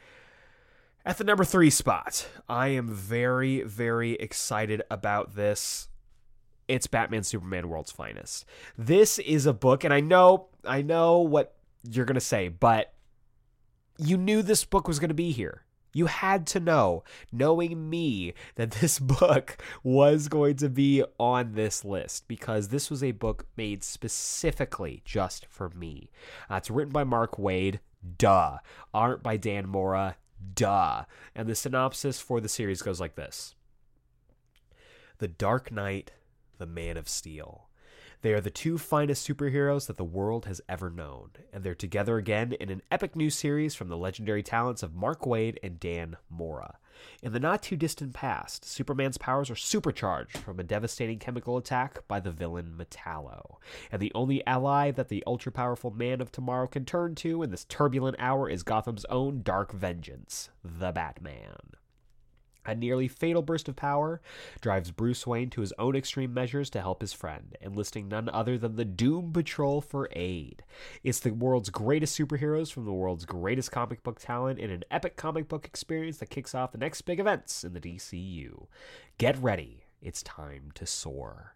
[1.04, 5.88] at the number three spot, I am very, very excited about this
[6.68, 8.44] it's Batman Superman World's Finest.
[8.76, 11.55] This is a book and I know I know what
[11.90, 12.92] you're going to say, but
[13.98, 15.62] you knew this book was going to be here.
[15.92, 21.84] You had to know, knowing me, that this book was going to be on this
[21.84, 26.10] list because this was a book made specifically just for me.
[26.50, 27.78] Uh, it's written by Mark Waid,
[28.18, 28.58] duh.
[28.92, 30.16] Art by Dan Mora,
[30.54, 31.04] duh.
[31.34, 33.54] And the synopsis for the series goes like this
[35.18, 36.12] The Dark Knight,
[36.58, 37.68] the Man of Steel.
[38.22, 42.16] They are the two finest superheroes that the world has ever known, and they're together
[42.16, 46.16] again in an epic new series from the legendary talents of Mark Waid and Dan
[46.30, 46.78] Mora.
[47.22, 52.06] In the not too distant past, Superman's powers are supercharged from a devastating chemical attack
[52.08, 53.56] by the villain Metallo,
[53.92, 57.50] and the only ally that the ultra powerful man of tomorrow can turn to in
[57.50, 61.76] this turbulent hour is Gotham's own dark vengeance, the Batman.
[62.66, 64.20] A nearly fatal burst of power
[64.60, 68.58] drives Bruce Wayne to his own extreme measures to help his friend, enlisting none other
[68.58, 70.64] than the Doom Patrol for aid.
[71.04, 75.16] It's the world's greatest superheroes from the world's greatest comic book talent in an epic
[75.16, 78.66] comic book experience that kicks off the next big events in the DCU.
[79.18, 81.54] Get ready, it's time to soar.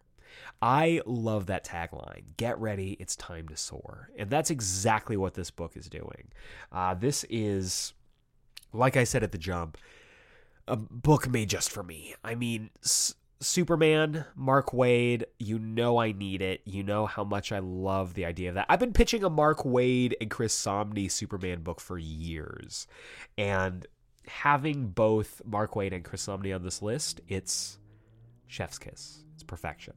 [0.61, 2.23] I love that tagline.
[2.37, 4.09] Get ready, it's time to soar.
[4.17, 6.31] And that's exactly what this book is doing.
[6.71, 7.93] Uh, this is,
[8.71, 9.77] like I said at the jump,
[10.71, 12.15] a book made just for me.
[12.23, 16.61] I mean, S- Superman, Mark Waid, you know I need it.
[16.63, 18.67] You know how much I love the idea of that.
[18.69, 22.87] I've been pitching a Mark Waid and Chris Samnee Superman book for years.
[23.37, 23.85] And
[24.27, 27.77] having both Mark Waid and Chris Samnee on this list, it's
[28.47, 29.25] chef's kiss.
[29.33, 29.95] It's perfection.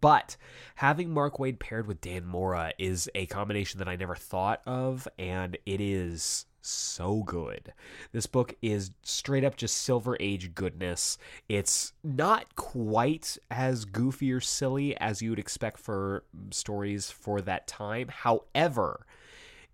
[0.00, 0.36] But
[0.74, 5.06] having Mark Waid paired with Dan Mora is a combination that I never thought of,
[5.18, 7.72] and it is so good.
[8.12, 11.18] This book is straight up just Silver Age goodness.
[11.48, 17.66] It's not quite as goofy or silly as you would expect for stories for that
[17.66, 18.08] time.
[18.08, 19.06] However,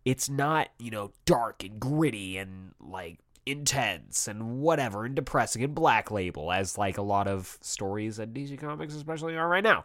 [0.05, 5.75] it's not, you know, dark and gritty and like intense and whatever and depressing and
[5.75, 9.85] black label as like a lot of stories at DC Comics especially are right now.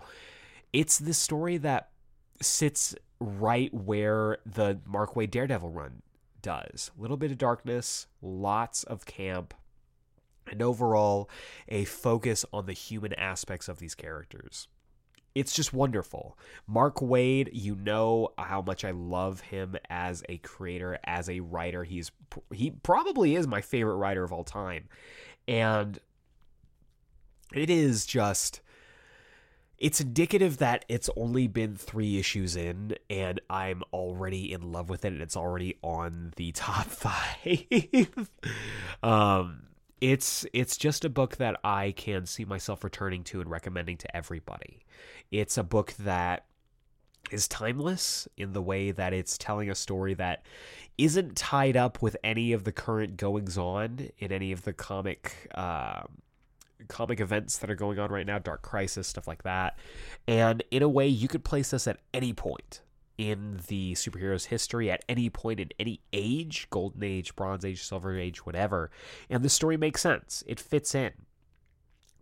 [0.71, 1.89] It's the story that
[2.41, 6.02] sits right where the Mark Daredevil run
[6.43, 6.91] does.
[6.95, 9.55] A little bit of darkness, lots of camp,
[10.51, 11.29] and overall
[11.67, 14.67] a focus on the human aspects of these characters.
[15.33, 16.37] It's just wonderful.
[16.67, 21.83] Mark Waid, you know how much I love him as a creator, as a writer.
[21.83, 22.11] He's
[22.51, 24.89] he probably is my favorite writer of all time.
[25.47, 25.97] And
[27.51, 28.61] it is just
[29.83, 35.03] it's indicative that it's only been three issues in and i'm already in love with
[35.03, 38.29] it and it's already on the top five.
[39.03, 39.63] Um
[39.99, 44.15] it's it's just a book that i can see myself returning to and recommending to
[44.15, 44.79] everybody.
[45.31, 46.45] It's a book that
[47.31, 50.45] is timeless in the way that it's telling a story that
[50.97, 55.49] isn't tied up with any of the current goings on in any of the comic
[55.55, 56.22] um,
[56.87, 59.77] comic events that are going on right now, Dark Crisis, stuff like that.
[60.27, 62.81] And in a way, you could place this at any point
[63.17, 68.17] in the superheroes' history, at any point in any age Golden Age, Bronze Age, Silver
[68.17, 68.89] Age, whatever.
[69.29, 71.11] And the story makes sense, it fits in.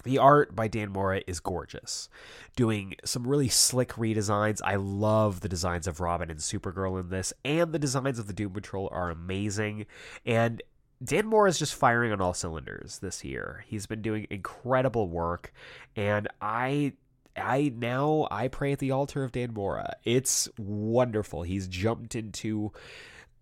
[0.04, 2.10] The art by Dan Mora is gorgeous,
[2.56, 4.60] doing some really slick redesigns.
[4.64, 8.34] I love the designs of Robin and Supergirl in this, and the designs of the
[8.34, 9.86] Doom Patrol are amazing.
[10.26, 10.64] And
[11.04, 13.64] Dan Mora is just firing on all cylinders this year.
[13.68, 15.52] He's been doing incredible work,
[15.96, 16.94] and I
[17.36, 19.96] I now I pray at the altar of Dan Mora.
[20.04, 21.44] It's wonderful.
[21.44, 22.72] He's jumped into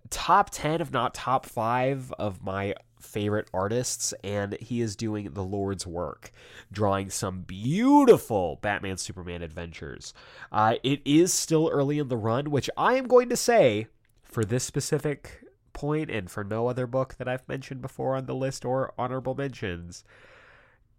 [0.09, 5.43] top 10 if not top 5 of my favorite artists and he is doing the
[5.43, 6.31] lord's work
[6.71, 10.13] drawing some beautiful batman superman adventures
[10.51, 13.87] uh, it is still early in the run which i am going to say
[14.23, 18.35] for this specific point and for no other book that I've mentioned before on the
[18.35, 20.03] list or honorable mentions,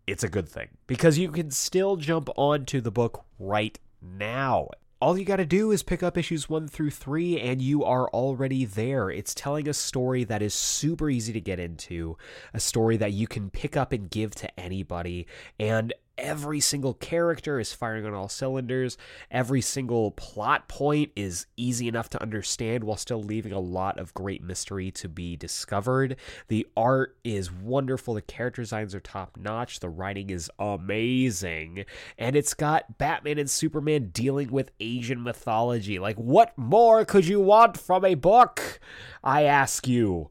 [0.06, 4.68] it's a good thing because you can still jump onto the book right now.
[5.02, 8.10] All you got to do is pick up issues one through three, and you are
[8.10, 9.08] already there.
[9.08, 12.18] It's telling a story that is super easy to get into,
[12.52, 15.26] a story that you can pick up and give to anybody.
[15.58, 18.96] And every single character is firing on all cylinders.
[19.30, 24.14] Every single plot point is easy enough to understand while still leaving a lot of
[24.14, 26.16] great mystery to be discovered.
[26.48, 28.14] The art is wonderful.
[28.14, 29.80] The character designs are top notch.
[29.80, 31.84] The writing is amazing.
[32.18, 35.98] And it's got Batman and Superman dealing with Asian mythology.
[35.98, 38.80] Like, what more could you want from a book?
[39.24, 40.30] I ask you.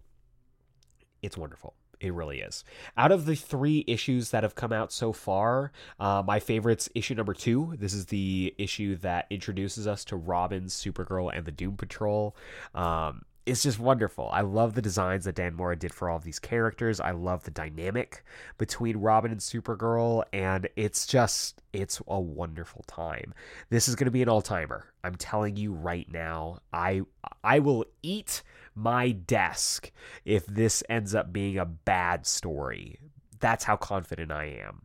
[1.21, 1.73] It's wonderful.
[2.00, 2.64] It really is.
[2.98, 7.16] Out of the three issues that have come out so far, uh, my favorite's issue
[7.16, 7.76] number two.
[7.78, 12.38] This is the issue that introduces us to Robin, Supergirl, and the Doom Patrol.
[12.74, 14.30] Um, it's just wonderful.
[14.32, 17.00] I love the designs that Dan Mora did for all of these characters.
[17.00, 18.24] I love the dynamic
[18.58, 23.34] between Robin and Supergirl, and it's just it's a wonderful time.
[23.70, 24.86] This is going to be an all-timer.
[25.04, 26.60] I'm telling you right now.
[26.72, 27.02] I
[27.44, 28.44] I will eat
[28.80, 29.92] my desk
[30.26, 33.00] if this ends up being a bad story.
[33.39, 34.84] That's how confident I am.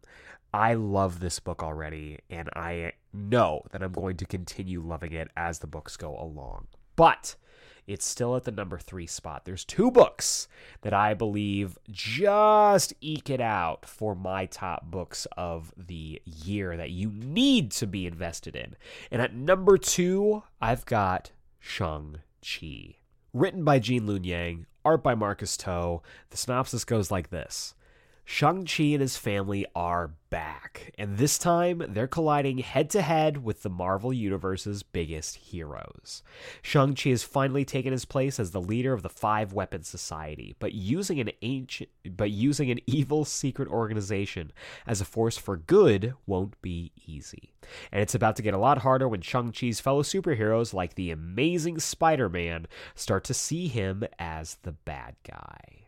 [0.53, 5.29] I love this book already, and I know that I'm going to continue loving it
[5.37, 6.69] as the books go along.
[6.95, 7.35] But
[7.87, 9.45] it's still at the number three spot.
[9.45, 10.49] There's two books
[10.83, 16.91] that I believe just eke it out for my top books of the year that
[16.91, 18.77] you need to be invested in.
[19.11, 22.97] And at number two, I've got Shang-Chi.
[23.35, 26.03] Written by Gene Luen Yang, art by Marcus To.
[26.31, 27.75] The synopsis goes like this
[28.27, 33.63] Shang-Chi and his family are back, and this time they're colliding head to head with
[33.63, 36.23] the Marvel Universe's biggest heroes.
[36.63, 40.73] Shang-Chi has finally taken his place as the leader of the Five Weapon Society, but
[40.73, 44.53] using an ancient but using an evil secret organization
[44.87, 47.53] as a force for good won't be easy.
[47.93, 51.79] And it's about to get a lot harder when Shang-Chi's fellow superheroes like the amazing
[51.79, 55.87] Spider-Man start to see him as the bad guy.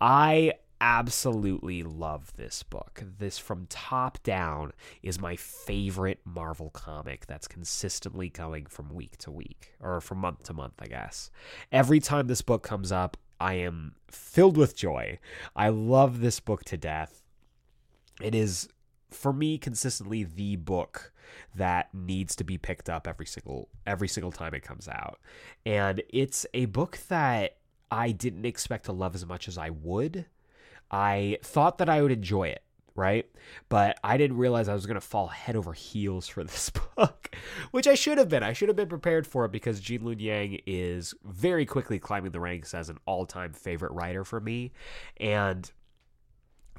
[0.00, 3.02] I absolutely love this book.
[3.18, 4.72] This from top down
[5.02, 10.44] is my favorite Marvel comic that's consistently going from week to week or from month
[10.44, 11.30] to month, I guess.
[11.72, 15.18] Every time this book comes up, I am filled with joy.
[15.54, 17.22] I love this book to death.
[18.20, 18.68] It is
[19.10, 21.12] for me consistently the book
[21.54, 25.20] that needs to be picked up every single every single time it comes out.
[25.64, 27.56] And it's a book that
[27.90, 30.26] I didn't expect to love as much as I would.
[30.90, 32.62] I thought that I would enjoy it,
[32.94, 33.26] right?
[33.68, 37.34] But I didn't realize I was going to fall head over heels for this book,
[37.70, 38.42] which I should have been.
[38.42, 42.40] I should have been prepared for it because Gene Yang is very quickly climbing the
[42.40, 44.72] ranks as an all-time favorite writer for me.
[45.18, 45.70] And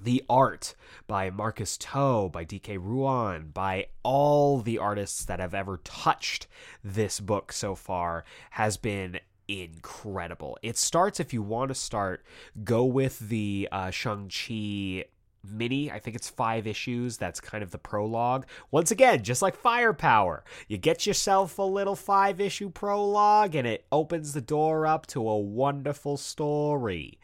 [0.02, 0.76] the art
[1.08, 6.48] by Marcus To, by Dike Ruan, by all the artists that have ever touched
[6.84, 9.20] this book so far has been
[9.50, 10.58] incredible.
[10.62, 12.24] It starts, if you want to start,
[12.64, 15.06] go with the uh, Shang-Chi
[15.44, 15.92] mini.
[15.92, 17.18] I think it's five issues.
[17.18, 18.46] That's kind of the prologue.
[18.72, 23.86] Once again, just like Firepower, you get yourself a little five issue prologue and it
[23.92, 27.18] opens the door up to a wonderful story.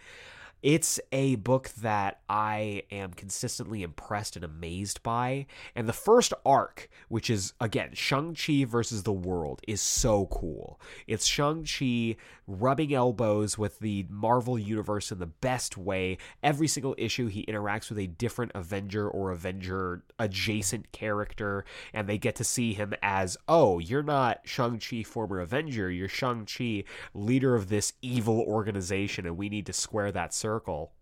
[0.65, 5.45] It's a book that I am consistently impressed and amazed by.
[5.75, 10.81] And the first arc, which is, again, Shang-Chi versus the world, is so cool.
[11.05, 12.15] It's Shang-Chi
[12.47, 16.17] rubbing elbows with the Marvel Universe in the best way.
[16.41, 22.17] Every single issue, he interacts with a different Avenger or Avenger adjacent character, and they
[22.17, 26.83] get to see him as, oh, you're not Shang-Chi, former Avenger, you're Shang-Chi,
[27.13, 30.94] leader of this evil organization, and we need to square that circle.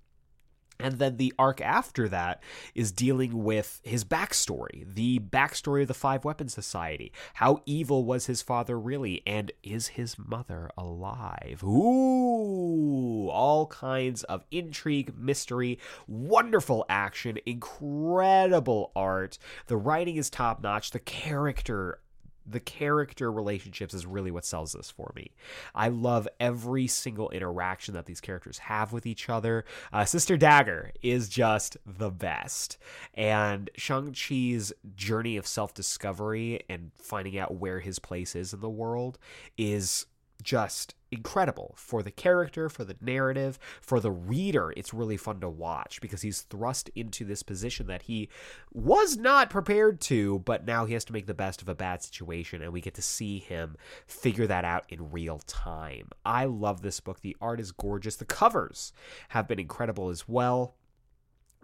[0.79, 2.41] And then the arc after that
[2.75, 7.11] is dealing with his backstory, the backstory of the Five Weapon Society.
[7.35, 9.21] How evil was his father really?
[9.25, 11.63] And is his mother alive?
[11.63, 19.37] Ooh, all kinds of intrigue, mystery, wonderful action, incredible art.
[19.67, 20.91] The writing is top notch.
[20.91, 21.99] The character
[22.45, 25.31] the character relationships is really what sells this for me.
[25.73, 29.65] I love every single interaction that these characters have with each other.
[29.91, 32.77] Uh, Sister Dagger is just the best.
[33.13, 38.69] And Shang-Chi's journey of self discovery and finding out where his place is in the
[38.69, 39.17] world
[39.57, 40.05] is
[40.43, 44.73] just incredible for the character, for the narrative, for the reader.
[44.75, 48.29] It's really fun to watch because he's thrust into this position that he
[48.71, 52.01] was not prepared to, but now he has to make the best of a bad
[52.01, 53.77] situation, and we get to see him
[54.07, 56.09] figure that out in real time.
[56.25, 57.21] I love this book.
[57.21, 58.91] The art is gorgeous, the covers
[59.29, 60.75] have been incredible as well.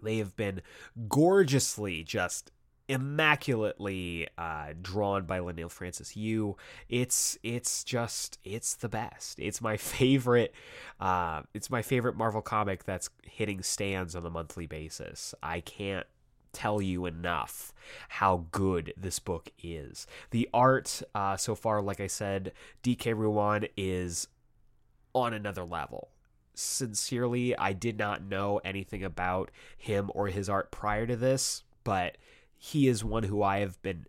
[0.02, 0.62] They have been
[1.08, 2.52] gorgeously just
[2.90, 6.56] immaculately uh, drawn by Leinil Francis Yu.
[6.88, 9.38] It's it's just it's the best.
[9.38, 10.52] It's my favorite.
[10.98, 15.34] Uh, it's my favorite Marvel comic that's hitting stands on a monthly basis.
[15.40, 16.06] I can't
[16.52, 17.72] tell you enough
[18.08, 20.08] how good this book is.
[20.30, 24.26] The art uh, so far, like I said, Dike Ruan is
[25.14, 26.08] on another level
[26.54, 32.16] sincerely, I did not know anything about him or his art prior to this, but
[32.62, 34.04] he is one who I have been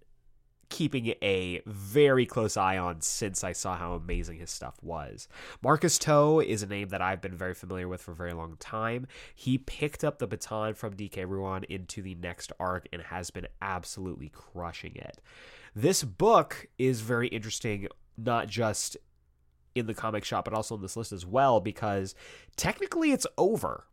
[0.67, 5.29] keeping a very close eye on since I saw how amazing his stuff was.
[5.63, 8.57] Marcus To is a name that I've been very familiar with for a very long
[8.59, 9.07] time.
[9.33, 13.47] He picked up the baton from Dike Ruan into the next arc and has been
[13.61, 15.21] absolutely crushing it.
[15.73, 17.87] This book is very interesting,
[18.17, 18.97] not just
[19.75, 22.15] in the comic shop, but also in this list as well, because
[22.57, 23.85] technically it's over.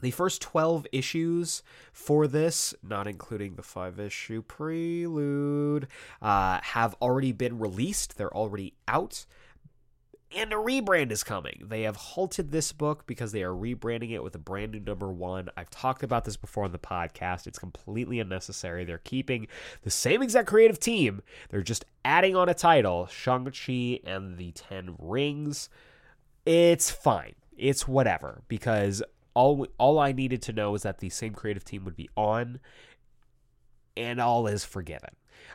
[0.00, 5.86] The first 12 issues for this, not including the five issue prelude,
[6.20, 8.16] uh, have already been released.
[8.16, 9.26] They're already out.
[10.36, 11.62] And a rebrand is coming.
[11.68, 15.12] They have halted this book because they are rebranding it with a brand new number
[15.12, 15.48] one.
[15.56, 17.46] I've talked about this before on the podcast.
[17.46, 18.84] It's completely unnecessary.
[18.84, 19.46] They're keeping
[19.82, 24.96] the same exact creative team, they're just adding on a title Shang-Chi and the Ten
[24.98, 25.68] Rings.
[26.44, 27.34] It's fine.
[27.56, 29.02] It's whatever because
[29.34, 32.60] all all I needed to know is that the same creative team would be on,
[33.96, 35.10] and all is forgiven.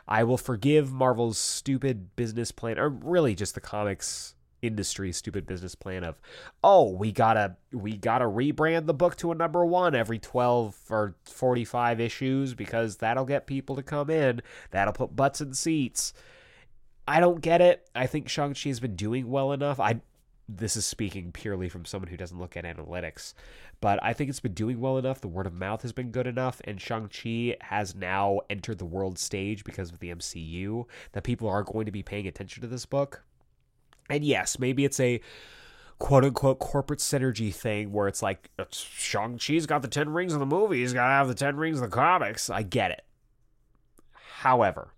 [0.06, 5.74] I will forgive Marvel's stupid business plan, or really just the comics industry's stupid business
[5.74, 6.20] plan of,
[6.62, 11.16] oh, we gotta we gotta rebrand the book to a number one every twelve or
[11.24, 14.42] forty five issues because that'll get people to come in.
[14.70, 16.12] That'll put butts in seats.
[17.08, 17.88] I don't get it.
[17.94, 19.80] I think Shang-Chi's been doing well enough.
[19.80, 20.00] I
[20.56, 23.34] this is speaking purely from someone who doesn't look at analytics.
[23.80, 25.20] But I think it's been doing well enough.
[25.20, 26.60] The word of mouth has been good enough.
[26.64, 31.62] And Shang-Chi has now entered the world stage because of the MCU that people are
[31.62, 33.22] going to be paying attention to this book.
[34.08, 35.20] And yes, maybe it's a
[35.98, 40.46] quote unquote corporate synergy thing where it's like Shang-Chi's got the 10 rings in the
[40.46, 42.50] movie, he's got to have the 10 rings in the comics.
[42.50, 43.04] I get it.
[44.12, 44.94] However,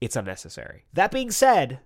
[0.00, 0.84] it's unnecessary.
[0.92, 1.80] That being said,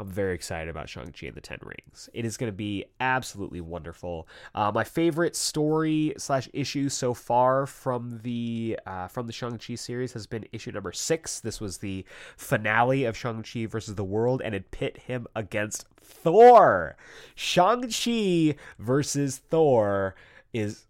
[0.00, 2.08] I'm very excited about Shang-Chi and the Ten Rings.
[2.14, 4.26] It is going to be absolutely wonderful.
[4.54, 10.14] Uh, my favorite story slash issue so far from the uh, from the Shang-Chi series
[10.14, 11.40] has been issue number six.
[11.40, 12.06] This was the
[12.38, 16.96] finale of Shang-Chi versus the world, and it pit him against Thor.
[17.34, 20.14] Shang-Chi versus Thor
[20.54, 20.86] is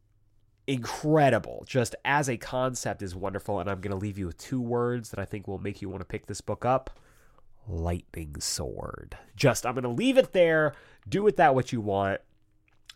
[0.69, 1.65] incredible.
[1.67, 5.11] Just as a concept is wonderful, and I'm going to leave you with two words
[5.11, 6.91] that I think will make you want to pick this book up
[7.71, 9.17] lightning sword.
[9.37, 10.75] Just, I'm going to leave it there.
[11.09, 12.21] Do with that what you want.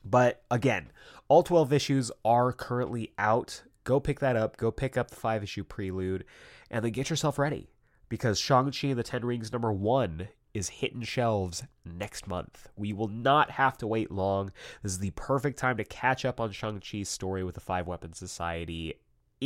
[0.04, 0.90] But again,
[1.28, 3.62] all 12 issues are currently out.
[3.84, 4.56] Go pick that up.
[4.56, 6.24] Go pick up the five issue prelude
[6.70, 7.68] and then get yourself ready
[8.08, 12.68] because Shang-Chi and the Ten Rings number one is hitting shelves next month.
[12.76, 14.52] We will not have to wait long.
[14.82, 18.18] This is the perfect time to catch up on Shang-Chi's story with the Five Weapons
[18.18, 18.94] Society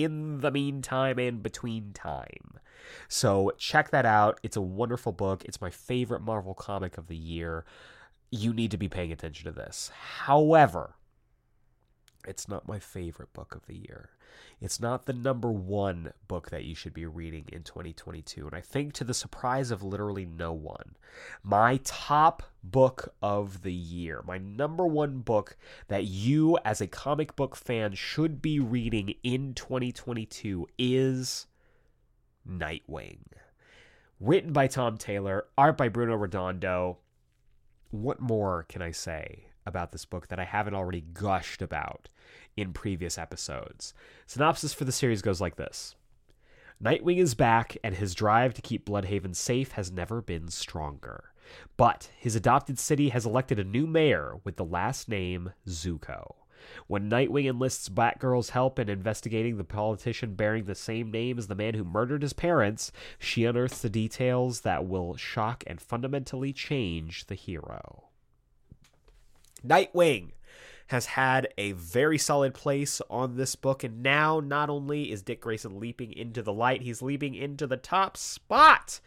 [0.02, 2.58] in the meantime and between time.
[3.08, 4.40] So check that out.
[4.42, 5.44] It's a wonderful book.
[5.44, 7.64] It's my favorite Marvel comic of the year.
[8.30, 9.90] You need to be paying attention to this.
[10.24, 10.94] However,
[12.28, 14.10] it's not my favorite book of the year.
[14.60, 18.46] It's not the number one book that you should be reading in 2022.
[18.46, 20.96] And I think, to the surprise of literally no one,
[21.42, 25.56] my top book of the year, my number one book
[25.88, 31.46] that you, as a comic book fan, should be reading in 2022 is
[32.48, 33.18] Nightwing.
[34.20, 36.98] Written by Tom Taylor, art by Bruno Redondo.
[37.90, 42.08] What more can I say about this book that I haven't already gushed about
[42.56, 43.94] in previous episodes?
[44.26, 45.94] Synopsis for the series goes like this
[46.82, 51.32] Nightwing is back, and his drive to keep Blüdhaven safe has never been stronger.
[51.76, 56.34] But his adopted city has elected a new mayor with the last name Zucco.
[56.86, 61.54] When Nightwing enlists Batgirl's help in investigating the politician bearing the same name as the
[61.54, 67.26] man who murdered his parents, she unearths the details that will shock and fundamentally change
[67.26, 68.07] the hero.
[69.66, 70.30] Nightwing
[70.88, 75.40] has had a very solid place on this book, and now not only is Dick
[75.40, 79.00] Grayson leaping into the light, he's leaping into the top spot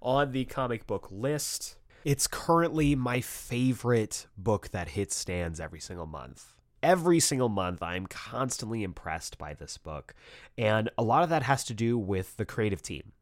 [0.00, 1.76] on the comic book list.
[2.04, 6.54] It's currently my favorite book that hits stands every single month.
[6.82, 10.14] Every single month i'm constantly impressed by this book
[10.56, 13.12] and a lot of that has to do with the creative team.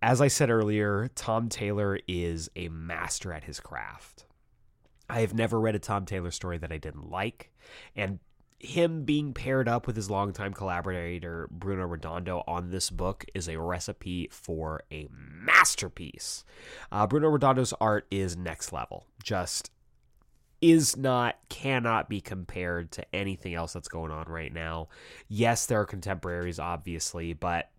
[0.00, 4.26] As i said earlier tom taylor is a master at his craft
[5.08, 7.50] i have never read a tom taylor story that i didn't like
[7.94, 8.18] and
[8.58, 13.58] him being paired up with his longtime collaborator Bruno Redondo on this book is a
[13.58, 16.44] recipe for a masterpiece.
[16.90, 19.06] Uh, Bruno Redondo's art is next level.
[19.22, 19.70] Just
[20.62, 24.88] is not cannot be compared to anything else that's going on right now.
[25.28, 27.70] Yes, there are contemporaries obviously, but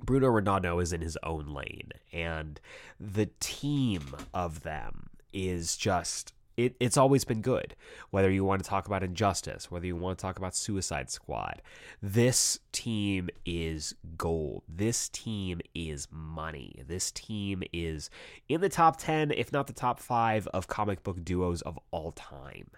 [0.00, 2.60] Bruno Redondo is in his own lane and
[3.00, 7.74] the team of them is just it, it's always been good.
[8.10, 11.62] Whether you want to talk about Injustice, whether you want to talk about Suicide Squad,
[12.02, 14.62] this team is gold.
[14.68, 16.82] This team is money.
[16.86, 18.10] This team is
[18.48, 22.12] in the top 10, if not the top five, of comic book duos of all
[22.12, 22.68] time.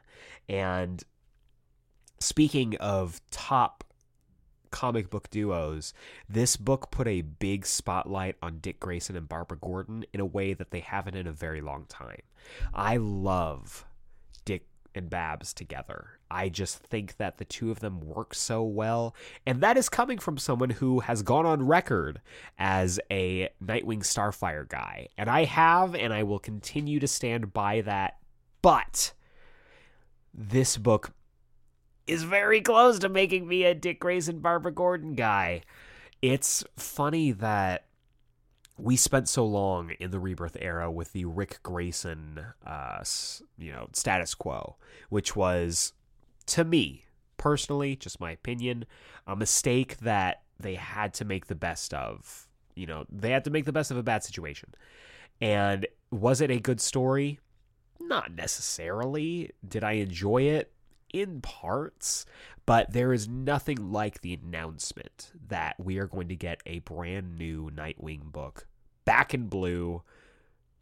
[0.49, 1.03] And
[2.19, 3.85] speaking of top
[4.71, 5.95] comic book duos,
[6.29, 10.55] this book put a big spotlight on Dick Grayson and Barbara Gordon in a way
[10.55, 12.23] that they haven't in a very long time.
[12.75, 13.85] I love
[14.45, 16.19] Dick and Babs together.
[16.31, 19.15] I just think that the two of them work so well.
[19.47, 22.21] And that is coming from someone who has gone on record
[22.59, 25.09] as a Nightwing Starfire guy.
[25.17, 28.19] And I have, and I will continue to stand by that.
[28.63, 29.13] But
[30.35, 31.13] this book
[32.07, 35.63] is very close to making me a Dick Grayson, Barbara Gordon guy.
[36.23, 37.87] It's funny that
[38.79, 43.03] we spent so long in the rebirth era with the Ric Grayson, uh,
[43.59, 44.77] you know, status quo,
[45.09, 45.93] which was,
[46.47, 47.05] to me
[47.37, 48.85] personally, just my opinion,
[49.27, 52.49] a mistake that they had to make the best of.
[52.75, 54.75] You know, they had to make the best of a bad situation.
[55.41, 57.41] And was it a good story?
[58.01, 59.51] Not necessarily.
[59.67, 60.73] Did I enjoy it?
[61.17, 62.27] In parts,
[62.67, 67.39] but there is nothing like the announcement that we are going to get a brand
[67.39, 68.67] new Nightwing book
[69.05, 70.03] back in blue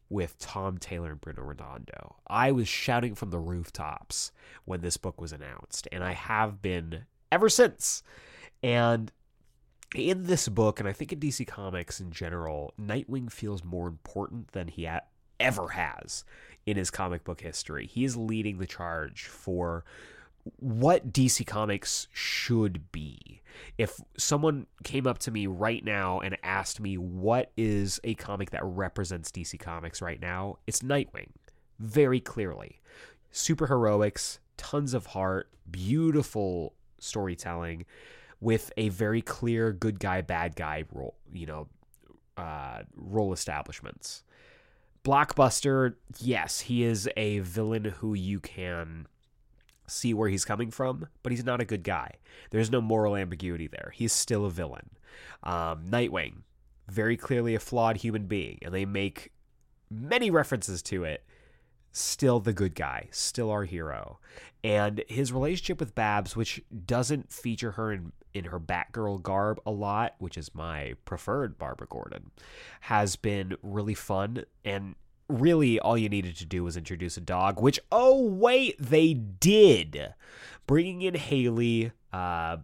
[0.09, 2.17] with Tom Taylor and Bruno Redondo.
[2.27, 4.33] I was shouting from the rooftops
[4.65, 8.03] when this book was announced, and I have been ever since.
[8.63, 9.13] And
[9.95, 14.53] in this book, and I think in DC Comics in general, Nightwing feels more important
[14.53, 14.89] than he
[15.41, 16.25] ever has
[16.67, 17.87] in his comic book history.
[17.87, 19.85] He is leading the charge for
[20.57, 23.43] what DC Comics should be.
[23.79, 28.51] If someone came up to me right now and asked me what is a comic
[28.51, 31.31] that represents DC Comics right now, it's Nightwing.
[31.79, 32.81] Very clearly.
[33.31, 37.85] Super heroics, tons of heart, beautiful storytelling
[38.41, 41.69] with a very clear good guy bad guy role, you know,
[42.37, 44.23] uh, role establishments.
[45.05, 49.07] Blockbuster, yes, he is a villain who you can
[49.87, 52.13] see where he's coming from, but he's not a good guy.
[52.51, 53.93] There's no moral ambiguity there.
[53.95, 54.91] He's still a villain.
[55.43, 56.43] Um, Nightwing,
[56.89, 59.33] very clearly a flawed human being, and they make
[59.91, 61.25] many references to it.
[61.93, 64.19] Still the good guy, still our hero.
[64.65, 69.71] And his relationship with Babs, which doesn't feature her in, in her Batgirl garb a
[69.71, 72.31] lot, which is my preferred Barbara Gordon,
[72.81, 74.45] has been really fun.
[74.65, 74.97] And
[75.29, 80.15] really all you needed to do was introduce a dog, which oh wait, they did.
[80.67, 82.59] Bringing in Haley, uh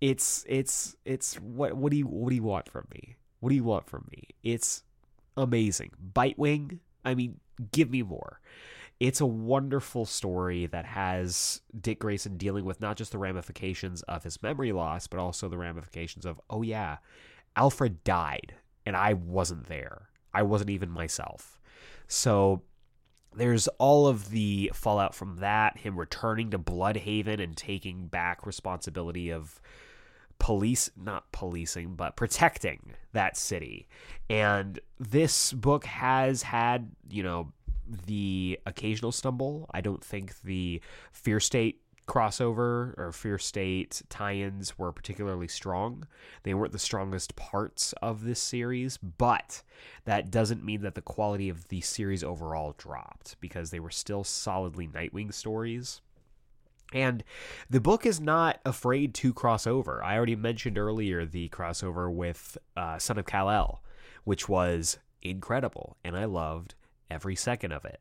[0.00, 3.16] it's it's it's what what do you what do you want from me?
[3.40, 4.24] What do you want from me?
[4.42, 4.82] It's
[5.36, 5.92] amazing.
[6.14, 7.40] Bitewing, I mean,
[7.72, 8.40] give me more.
[8.98, 14.24] It's a wonderful story that has Dick Grayson dealing with not just the ramifications of
[14.24, 16.96] his memory loss, but also the ramifications of, oh yeah,
[17.56, 18.54] Alfred died
[18.86, 20.08] and I wasn't there.
[20.32, 21.55] I wasn't even myself.
[22.08, 22.62] So
[23.34, 29.30] there's all of the fallout from that, him returning to Blüdhaven and taking back responsibility
[29.30, 29.60] of
[30.38, 33.88] police not policing but protecting that city.
[34.28, 37.52] And this book has had you know
[38.06, 39.68] the occasional stumble.
[39.72, 40.80] I don't think the
[41.12, 46.06] fear state crossover or Fear State tie-ins were particularly strong.
[46.44, 49.62] They weren't the strongest parts of this series, but
[50.04, 54.24] that doesn't mean that the quality of the series overall dropped because they were still
[54.24, 56.00] solidly Nightwing stories.
[56.92, 57.24] And
[57.68, 60.02] the book is not afraid to cross over.
[60.04, 63.82] I already mentioned earlier the crossover with uh, Son of Kal-El,
[64.22, 66.76] which was incredible, and I loved
[67.10, 68.00] every second of it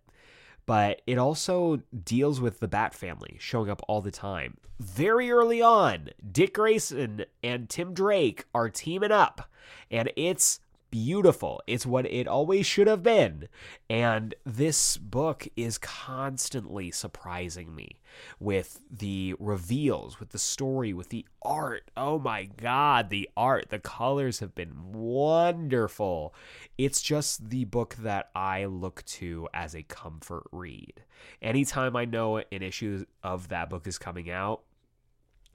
[0.66, 4.58] but it also deals with the Bat family showing up all the time.
[4.80, 9.50] Very early on, Dick Grayson and Tim Drake are teaming up,
[9.90, 10.60] and it's
[10.96, 11.62] beautiful.
[11.68, 13.50] It's what it always should have been.
[13.90, 18.00] And this book is constantly surprising me
[18.40, 21.92] with the reveals, with the story, with the art.
[21.98, 26.34] Oh my God, the art, the colors have been wonderful.
[26.78, 31.04] It's just the book that I look to as a comfort read.
[31.42, 34.62] Anytime I know an issue of that book is coming out,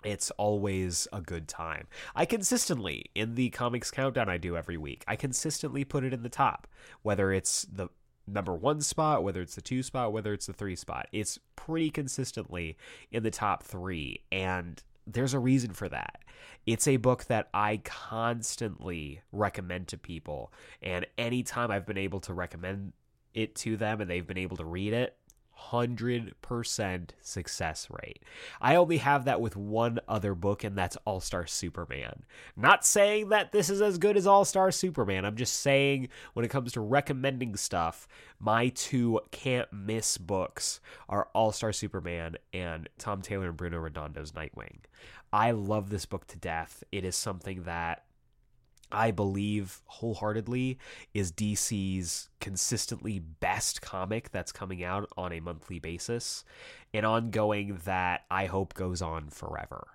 [0.04, 1.86] it's always a good time.
[2.14, 6.22] I consistently, in the comics countdown I do every week, I consistently put it in
[6.22, 6.66] the top,
[7.02, 7.88] whether it's the
[8.26, 11.08] number one spot, whether it's the two spot, whether it's the three spot.
[11.12, 12.76] It's pretty consistently
[13.10, 16.22] in the top three, and there's a reason for that.
[16.66, 22.34] It's a book that I constantly recommend to people, and anytime I've been able to
[22.34, 22.92] recommend
[23.34, 25.16] it to them and they've been able to read it,
[25.68, 28.22] 100% success rate.
[28.60, 32.24] I only have that with one other book, and that's All Star Superman.
[32.56, 35.24] Not saying that this is as good as All Star Superman.
[35.24, 38.08] I'm just saying when it comes to recommending stuff,
[38.38, 44.32] my two can't miss books are All Star Superman and Tom Taylor and Bruno Redondo's
[44.32, 44.78] Nightwing.
[45.32, 46.82] I love this book to death.
[46.90, 48.04] It is something that
[48.92, 50.78] I believe wholeheartedly
[51.14, 56.44] is DC's consistently best comic that's coming out on a monthly basis,
[56.92, 59.88] an ongoing that I hope goes on forever.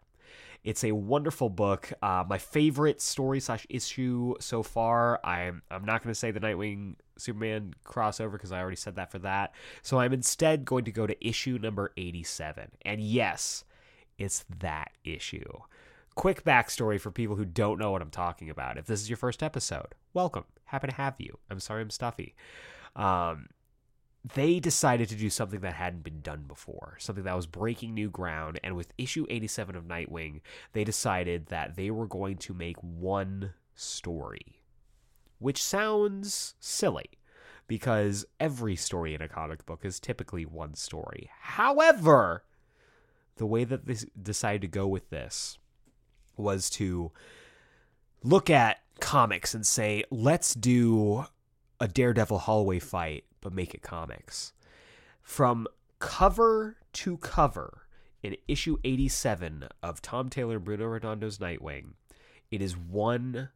[0.64, 1.94] It's a wonderful book.
[2.02, 5.20] Uh, my favorite story slash issue so far.
[5.24, 9.12] I'm I'm not going to say the Nightwing Superman crossover because I already said that
[9.12, 9.54] for that.
[9.84, 12.72] So I'm instead going to go to issue number 87.
[12.84, 13.64] And yes,
[14.18, 15.60] it's that issue
[16.16, 18.78] quick backstory for people who don't know what I'm talking about.
[18.78, 20.46] If this is your first episode, welcome.
[20.66, 21.38] Happy to have you.
[21.50, 22.36] I'm sorry I'm stuffy.
[22.96, 23.50] Um,
[24.34, 28.10] they decided to do something that hadn't been done before, something that was breaking new
[28.10, 28.60] ground.
[28.64, 30.42] And with issue 87 of Nightwing,
[30.74, 34.62] they decided that they were going to make one story,
[35.38, 37.10] which sounds silly
[37.68, 41.30] because every story in a comic book is typically one story.
[41.42, 42.44] However,
[43.36, 45.58] the way that they decided to go with this
[46.38, 47.12] was to
[48.24, 51.26] look at comics and say, let's do
[51.80, 54.54] a Daredevil hallway fight, but make it comics.
[55.22, 55.68] From
[56.00, 57.88] cover to cover
[58.24, 61.94] in issue 87 of Tom Taylor Bruno Redondo's Nightwing,
[62.52, 63.50] it is one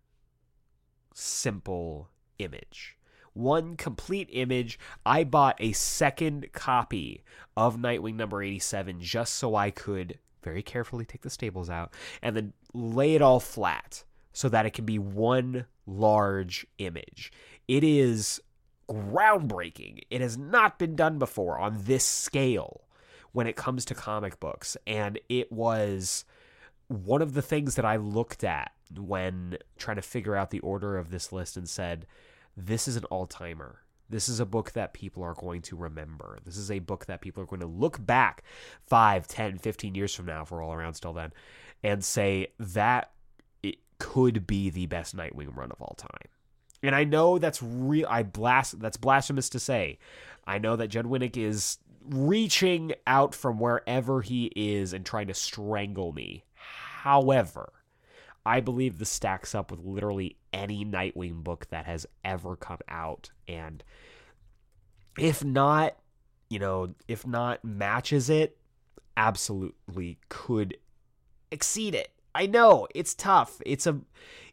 [1.14, 2.98] simple image
[3.34, 4.78] one complete image.
[5.06, 7.24] I bought a second copy
[7.56, 10.20] of Nightwing number 87 just so I could
[10.50, 11.94] very carefully take the stables out
[12.24, 17.32] and then lay it all flat so that it can be one large image.
[17.68, 18.42] It is
[18.90, 20.00] groundbreaking.
[20.10, 22.82] It has not been done before on this scale
[23.32, 24.76] when it comes to comic books.
[24.88, 26.26] And it was
[26.88, 30.98] one of the things that I looked at when trying to figure out the order
[30.98, 32.08] of this list and said,
[32.58, 33.82] this is an all timer.
[34.10, 36.40] This is a book that people are going to remember.
[36.44, 38.44] This is a book that people are going to look back
[38.88, 41.32] 5, 10, 15 years from now, if we're all around still then,
[41.84, 43.12] and say that
[43.62, 46.30] it could be the best Nightwing run of all time.
[46.82, 48.08] And I know that's real.
[48.10, 48.80] I blast.
[48.80, 50.00] That's blasphemous to say.
[50.48, 51.78] I know that Judd Winick is
[52.10, 56.46] reaching out from wherever he is and trying to strangle me.
[56.56, 57.74] However,
[58.46, 63.32] I believe this stacks up with literally any Nightwing book that has ever come out.
[63.48, 63.84] And
[65.18, 65.96] if not,
[66.50, 68.58] you know, if not matches it,
[69.18, 70.78] absolutely could
[71.52, 72.12] exceed it.
[72.34, 73.62] I know it's tough.
[73.66, 74.00] It's a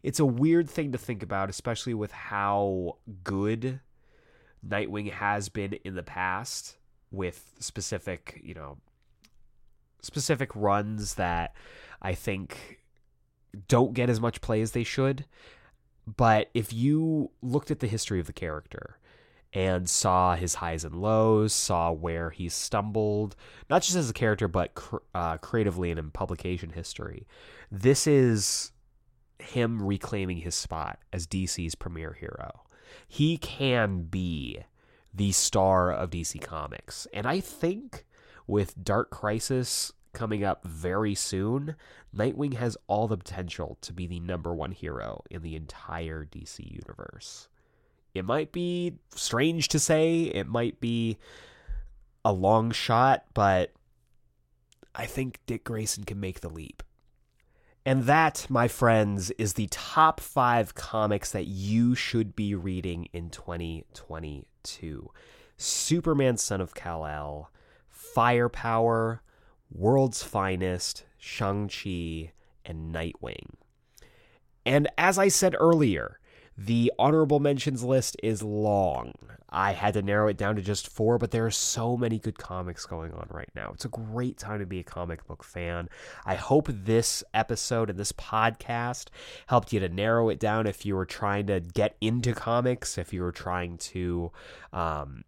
[0.03, 3.79] it's a weird thing to think about, especially with how good
[4.67, 6.77] Nightwing has been in the past
[7.11, 8.77] with specific, you know,
[10.01, 11.55] specific runs that
[12.01, 12.81] I think
[13.67, 15.25] don't get as much play as they should.
[16.15, 18.97] But if you looked at the history of the character
[19.53, 23.35] and saw his highs and lows, saw where he stumbled,
[23.69, 27.27] not just as a character, but cr- uh, creatively and in publication history,
[27.69, 28.71] this is
[29.39, 32.61] him reclaiming his spot as DC's premier hero.
[33.07, 34.63] He can be
[35.13, 37.07] the star of DC Comics.
[37.13, 38.05] And I think
[38.45, 41.75] with Dark Crisis coming up very soon,
[42.15, 46.59] Nightwing has all the potential to be the number one hero in the entire DC
[46.59, 47.47] universe.
[48.15, 51.19] It might be strange to say, it might be
[52.25, 53.73] a long shot, but
[54.95, 56.81] I think Dick Grayson can make the leap.
[57.85, 63.29] And that, my friends, is the top five comics that you should be reading in
[63.29, 65.11] 2022
[65.57, 67.51] Superman, Son of Kal El,
[67.87, 69.21] Firepower,
[69.71, 72.31] World's Finest, Shang-Chi,
[72.65, 73.55] and Nightwing.
[74.65, 76.19] And as I said earlier,
[76.57, 79.13] the honorable mentions list is long.
[79.49, 82.37] I had to narrow it down to just four, but there are so many good
[82.37, 83.71] comics going on right now.
[83.73, 85.87] It's a great time to be a comic book fan.
[86.25, 89.07] I hope this episode and this podcast
[89.45, 93.13] helped you to narrow it down if you were trying to get into comics, if
[93.13, 94.31] you were trying to
[94.73, 95.23] um,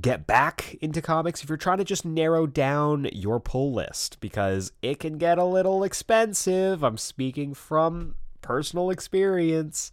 [0.00, 4.72] get back into comics if you're trying to just narrow down your pull list because
[4.82, 6.82] it can get a little expensive.
[6.82, 9.90] I'm speaking from personal experience.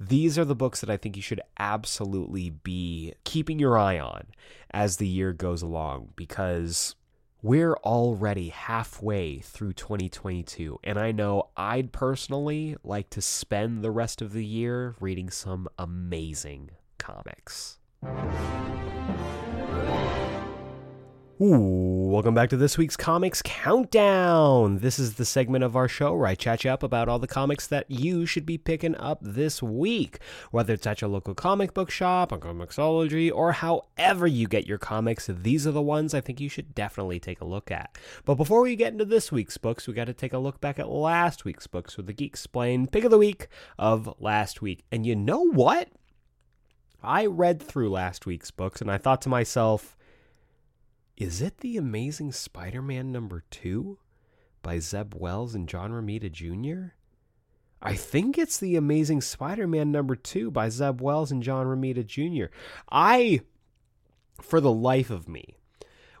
[0.00, 4.26] These are the books that I think you should absolutely be keeping your eye on
[4.70, 6.94] as the year goes along because
[7.42, 14.22] we're already halfway through 2022, and I know I'd personally like to spend the rest
[14.22, 17.78] of the year reading some amazing comics.
[21.40, 24.78] Ooh, welcome back to this week's Comics Countdown.
[24.78, 27.28] This is the segment of our show where I chat you up about all the
[27.28, 30.18] comics that you should be picking up this week.
[30.50, 34.78] Whether it's at your local comic book shop, on Comixology, or however you get your
[34.78, 37.96] comics, these are the ones I think you should definitely take a look at.
[38.24, 40.80] But before we get into this week's books, we got to take a look back
[40.80, 43.46] at last week's books with the Geek Explain Pick of the Week
[43.78, 44.84] of last week.
[44.90, 45.88] And you know what?
[47.02, 49.96] I read through last week's books and I thought to myself,
[51.16, 53.98] is it The Amazing Spider Man number two
[54.62, 56.94] by Zeb Wells and John Romita Jr.?
[57.82, 62.06] I think it's The Amazing Spider Man number two by Zeb Wells and John Romita
[62.06, 62.54] Jr.
[62.90, 63.40] I,
[64.40, 65.56] for the life of me,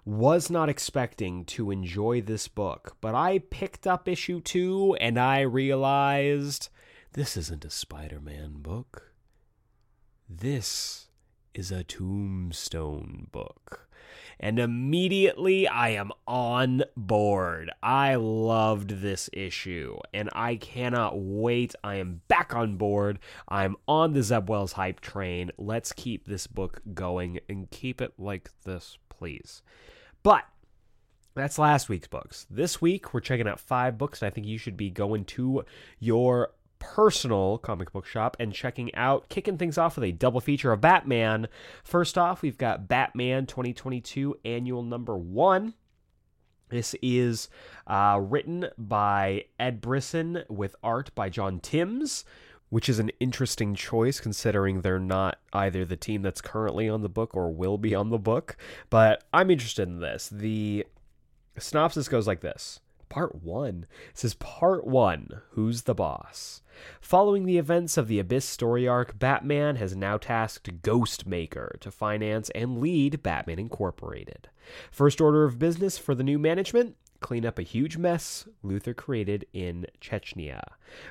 [0.04, 5.40] was not expecting to enjoy this book, but I picked up issue two and I
[5.42, 6.68] realized
[7.12, 9.11] this isn't a Spider Man book.
[10.38, 11.08] This
[11.52, 13.86] is a tombstone book
[14.40, 17.70] and immediately I am on board.
[17.82, 21.74] I loved this issue, and I cannot wait.
[21.84, 23.18] I am back on board.
[23.48, 25.50] I'm on the Zeb Wells hype train.
[25.58, 29.62] Let's keep this book going and keep it like this, please.
[30.22, 30.44] But
[31.34, 32.46] that's last week's books.
[32.50, 35.64] This week, we're checking out five books, and I think you should be going to
[36.00, 36.50] your
[36.82, 40.80] personal comic book shop and checking out, kicking things off with a double feature of
[40.80, 41.46] Batman.
[41.84, 45.74] First off, we've got Batman 2022 annual number one.
[46.70, 47.48] This is
[47.86, 52.24] uh, written by Ed Brisson with art by John Timms.
[52.68, 57.08] which is an interesting choice considering they're not either the team that's currently on the
[57.08, 58.56] book or will be on the book.
[58.88, 60.30] But I'm interested in this.
[60.32, 60.86] The
[61.58, 62.80] synopsis goes like this
[63.12, 66.62] Part 1 it says Part 1 Who's the Boss?
[67.02, 72.48] Following the events of the Abyss story arc, Batman has now tasked Ghostmaker to finance
[72.54, 74.48] and lead Batman Incorporated.
[74.90, 79.44] First order of business for the new management clean up a huge mess Luthor created
[79.52, 80.62] in Chechnya.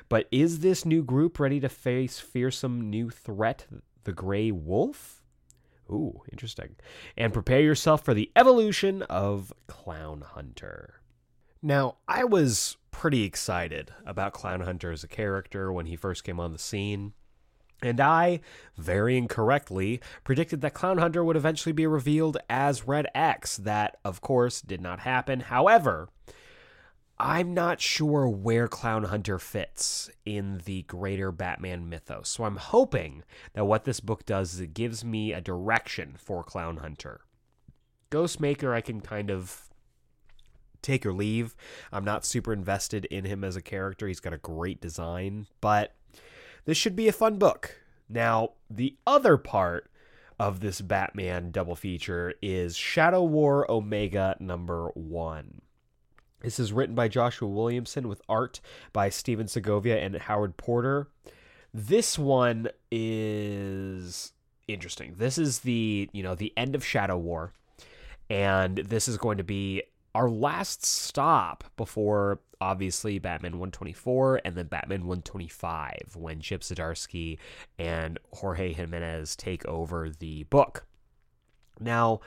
[0.08, 3.66] But is this new group ready to face fearsome new threat,
[4.02, 5.22] the Grey Wolf?
[5.88, 6.74] Ooh, interesting.
[7.16, 11.01] And prepare yourself for the evolution of Clown Hunter.
[11.62, 16.40] Now, I was pretty excited about Clown Hunter as a character when he first came
[16.40, 17.12] on the scene.
[17.82, 18.40] And I,
[18.76, 23.56] very incorrectly, predicted that Clown Hunter would eventually be revealed as Red X.
[23.56, 25.40] That, of course, did not happen.
[25.40, 26.08] However,
[27.18, 32.28] I'm not sure where Clown Hunter fits in the greater Batman mythos.
[32.28, 33.22] So I'm hoping
[33.54, 37.20] that what this book does is it gives me a direction for Clown Hunter.
[38.10, 39.68] Ghostmaker, I can kind of
[40.82, 41.54] take or leave.
[41.92, 44.08] I'm not super invested in him as a character.
[44.08, 45.94] He's got a great design, but
[46.64, 47.80] this should be a fun book.
[48.08, 49.90] Now, the other part
[50.38, 55.62] of this Batman double feature is Shadow War Omega number one.
[56.40, 58.60] This is written by Joshua Williamson with art
[58.92, 61.08] by Stephen Segovia and Howard Porter.
[61.72, 64.32] This one is
[64.66, 65.14] interesting.
[65.16, 67.52] This is the, you know, the end of Shadow War.
[68.28, 69.82] And this is going to be
[70.14, 77.38] our last stop before obviously Batman 124 and then Batman 125 when Chip Zdarsky
[77.78, 80.86] and Jorge Jimenez take over the book.
[81.80, 82.20] Now,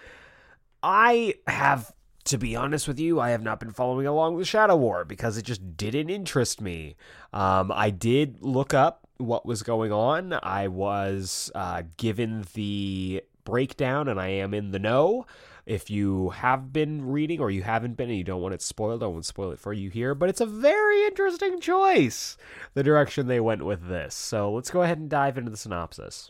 [0.83, 1.93] I have
[2.25, 5.37] to be honest with you, I have not been following along with Shadow War because
[5.37, 6.95] it just didn't interest me.
[7.31, 10.33] Um, I did look up what was going on.
[10.33, 15.27] I was uh, given the breakdown and I am in the know.
[15.65, 19.01] If you have been reading or you haven't been and you don't want it spoiled,
[19.01, 20.13] I won't spoil it for you here.
[20.13, 22.37] But it's a very interesting choice,
[22.75, 24.13] the direction they went with this.
[24.13, 26.29] So let's go ahead and dive into the synopsis.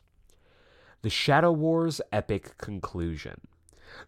[1.02, 3.42] The Shadow War's epic conclusion.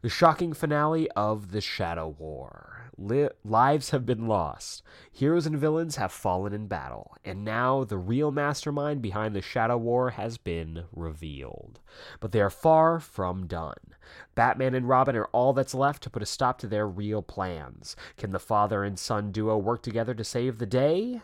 [0.02, 2.92] The shocking finale of the Shadow War.
[2.98, 4.82] Li- lives have been lost.
[5.12, 7.16] Heroes and villains have fallen in battle.
[7.24, 11.80] And now the real mastermind behind the Shadow War has been revealed.
[12.20, 13.96] But they are far from done.
[14.34, 17.96] Batman and Robin are all that's left to put a stop to their real plans.
[18.18, 21.22] Can the father and son duo work together to save the day?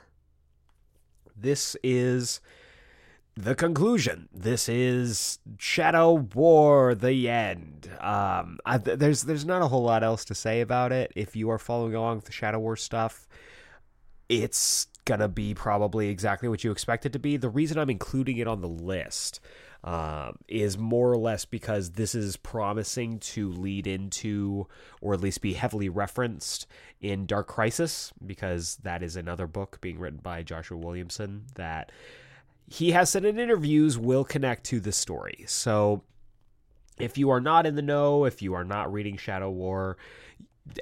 [1.35, 2.39] This is
[3.35, 4.29] the conclusion.
[4.33, 7.89] This is Shadow War: The End.
[7.99, 11.11] Um, I, there's there's not a whole lot else to say about it.
[11.15, 13.27] If you are following along with the Shadow War stuff,
[14.29, 17.37] it's gonna be probably exactly what you expect it to be.
[17.37, 19.39] The reason I'm including it on the list
[19.83, 24.67] um, is more or less because this is promising to lead into,
[25.01, 26.67] or at least be heavily referenced
[27.01, 31.91] in Dark Crisis, because that is another book being written by Joshua Williamson that
[32.67, 35.43] he has said in interviews will connect to the story.
[35.47, 36.03] So
[36.99, 39.97] if you are not in the know, if you are not reading Shadow War,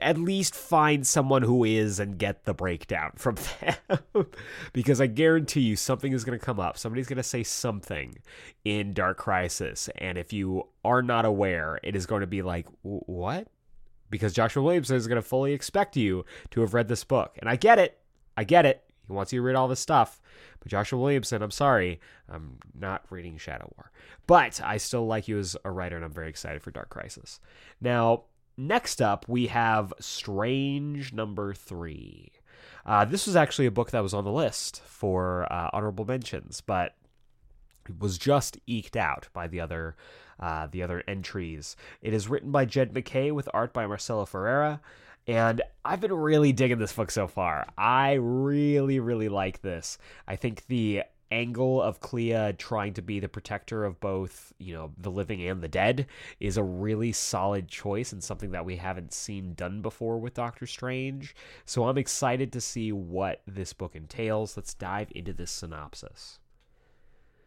[0.01, 4.27] at least find someone who is and get the breakdown from them.
[4.73, 6.77] because I guarantee you something is going to come up.
[6.77, 8.19] Somebody's going to say something
[8.63, 9.89] in Dark Crisis.
[9.97, 13.47] And if you are not aware, it is going to be like, what?
[14.09, 17.37] Because Joshua Williamson is going to fully expect you to have read this book.
[17.39, 17.97] And I get it.
[18.37, 18.83] I get it.
[19.11, 20.21] He wants you to read all this stuff.
[20.59, 21.99] But Joshua Williamson, I'm sorry,
[22.29, 23.91] I'm not reading Shadow War.
[24.27, 27.39] But I still like you as a writer, and I'm very excited for Dark Crisis.
[27.79, 28.23] Now,
[28.57, 32.31] Next up, we have Strange number three.
[32.85, 36.61] Uh, this was actually a book that was on the list for uh, honorable mentions,
[36.61, 36.95] but
[37.87, 39.95] it was just eked out by the other
[40.39, 41.75] uh, the other entries.
[42.01, 44.81] It is written by Jed MacKay with art by Marcelo Ferreira.
[45.27, 47.67] And I've been really digging this book so far.
[47.77, 49.97] I really, really like this.
[50.27, 54.91] I think the angle of Clea trying to be the protector of both, you know,
[54.97, 56.07] the living and the dead
[56.39, 60.67] is a really solid choice and something that we haven't seen done before with Doctor
[60.67, 61.33] Strange.
[61.65, 64.57] So I'm excited to see what this book entails.
[64.57, 66.39] Let's dive into this synopsis.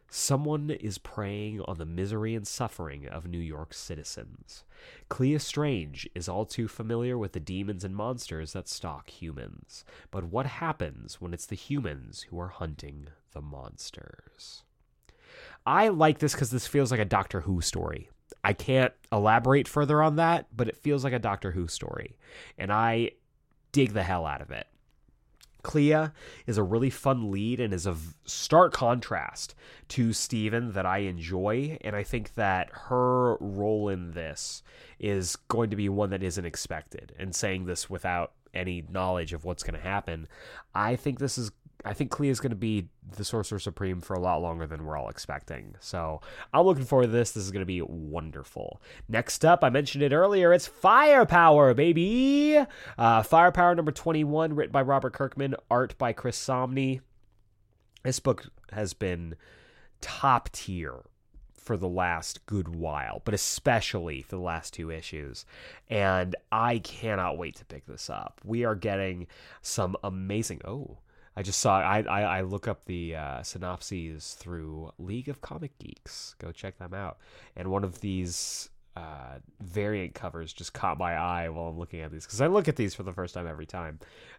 [0.09, 4.65] Someone is preying on the misery and suffering of New York's citizens.
[5.09, 9.85] Clea Strange is all too familiar with the demons and monsters that stalk humans.
[10.11, 14.63] But what happens when it's the humans who are hunting the monsters?
[15.67, 18.09] I like this because this feels like a Doctor Who story.
[18.43, 22.17] I can't elaborate further on that, but it feels like a Doctor Who story.
[22.59, 23.13] And I
[23.73, 24.67] dig the hell out of it.
[25.65, 26.11] Clea
[26.47, 29.57] is a really fun lead and is a stark contrast
[29.89, 31.79] to Stephen that I enjoy.
[31.81, 34.63] And I think that her role in this
[35.01, 37.13] is going to be one that isn't expected.
[37.19, 40.29] And saying this without any knowledge of what's going to happen,
[40.75, 41.51] I think this is
[41.85, 44.85] I think Clea is going to be the Sorcerer Supreme for a lot longer than
[44.85, 45.75] we're all expecting.
[45.81, 46.21] So
[46.53, 47.33] I'm looking forward to this.
[47.33, 48.81] This is going to be wonderful.
[49.09, 52.59] Next up, I mentioned it earlier, it's Firepower, baby!
[52.97, 57.01] Uh, Firepower number 21, written by Robert Kirkman, art by Chris Samnee.
[58.03, 59.37] This book has been
[60.01, 61.03] top tier
[61.65, 65.47] for the last good while, but especially for the last two issues.
[65.89, 68.41] And I cannot wait to pick this up.
[68.45, 69.27] We are getting
[69.63, 70.61] some amazing.
[70.67, 70.99] Oh,
[71.37, 75.79] I just saw I I, I look up the uh, synopses through League of Comic
[75.79, 76.35] Geeks.
[76.39, 77.19] Go check them out.
[77.57, 82.13] And one of these uh, variant covers just caught my eye while I'm looking at
[82.13, 83.99] these because I look at these for the first time every time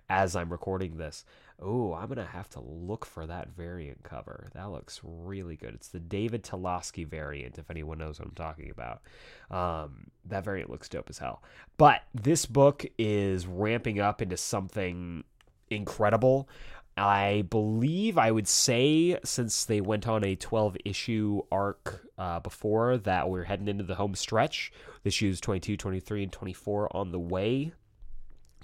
[0.09, 1.25] as I'm recording this.
[1.61, 4.49] Oh, I'm gonna have to look for that variant cover.
[4.53, 5.73] That looks really good.
[5.73, 9.01] It's the David Talaski variant, if anyone knows what I'm talking about.
[9.49, 11.43] Um, that variant looks dope as hell.
[11.77, 15.23] But this book is ramping up into something
[15.69, 16.49] incredible.
[16.97, 22.97] I believe I would say since they went on a 12 issue arc uh, before
[22.99, 24.71] that we're heading into the home stretch.
[25.03, 27.73] Issues 22, 23, and 24 on the way.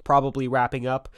[0.04, 1.10] Probably wrapping up.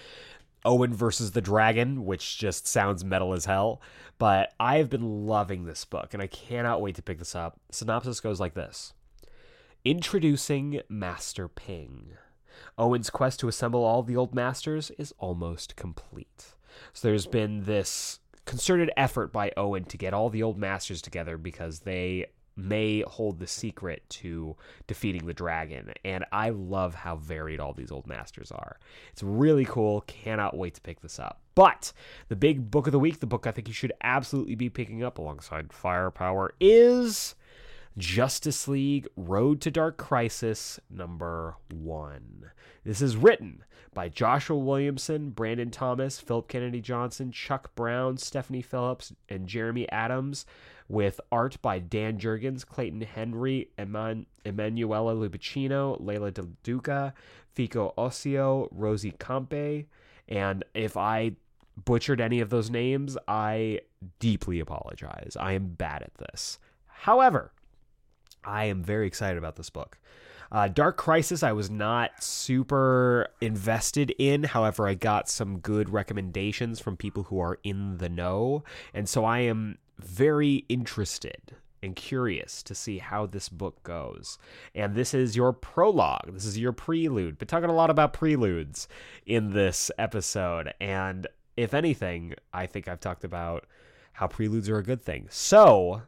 [0.65, 3.81] Owen versus the Dragon, which just sounds metal as hell.
[4.17, 7.59] But I've been loving this book and I cannot wait to pick this up.
[7.71, 8.93] Synopsis goes like this
[9.85, 12.13] Introducing Master Ping.
[12.77, 16.55] Owen's quest to assemble all the old masters is almost complete.
[16.93, 21.37] So there's been this concerted effort by Owen to get all the old masters together
[21.37, 24.55] because they may hold the secret to
[24.87, 25.91] defeating the dragon.
[26.05, 28.77] And I love how varied all these old masters are.
[29.11, 30.01] It's really cool.
[30.01, 31.41] Cannot wait to pick this up.
[31.55, 31.93] But
[32.27, 35.03] the big book of the week, the book I think you should absolutely be picking
[35.03, 37.35] up alongside Firepower, is
[37.97, 42.51] Justice League Road to Dark Crisis number one.
[42.83, 43.63] This is written
[43.93, 50.45] by Joshua Williamson, Brandon Thomas, Philip Kennedy Johnson, Chuck Brown, Stephanie Phillips, and Jeremy Adams,
[50.89, 57.13] with art by Dan Jurgens, Clayton Henry, Eman- Emanuela Lupacchino, Leila Del Duca,
[57.53, 59.85] Fico Ossio, Rosi Kämpe.
[60.27, 61.33] And if I
[61.85, 63.81] butchered any of those names, I
[64.19, 65.37] deeply apologize.
[65.39, 66.57] I am bad at this.
[66.87, 67.51] However,
[68.45, 69.97] I am very excited about this book.
[70.51, 74.43] Uh, Dark Crisis, I was not super invested in.
[74.43, 78.63] However, I got some good recommendations from people who are in the know.
[78.93, 84.37] And so I am very interested and curious to see how this book goes.
[84.75, 86.31] And this is your prologue.
[86.31, 87.39] This is your prelude.
[87.39, 88.87] Been talking a lot about preludes
[89.25, 90.73] in this episode.
[90.79, 91.27] And
[91.57, 93.65] if anything, I think I've talked about
[94.13, 95.27] how preludes are a good thing.
[95.29, 96.03] So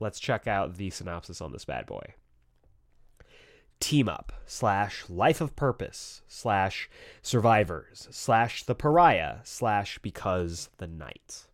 [0.00, 2.14] let's check out the synopsis on this bad boy
[3.80, 6.88] team up slash life of purpose slash
[7.22, 11.46] survivors slash the pariah slash because the night.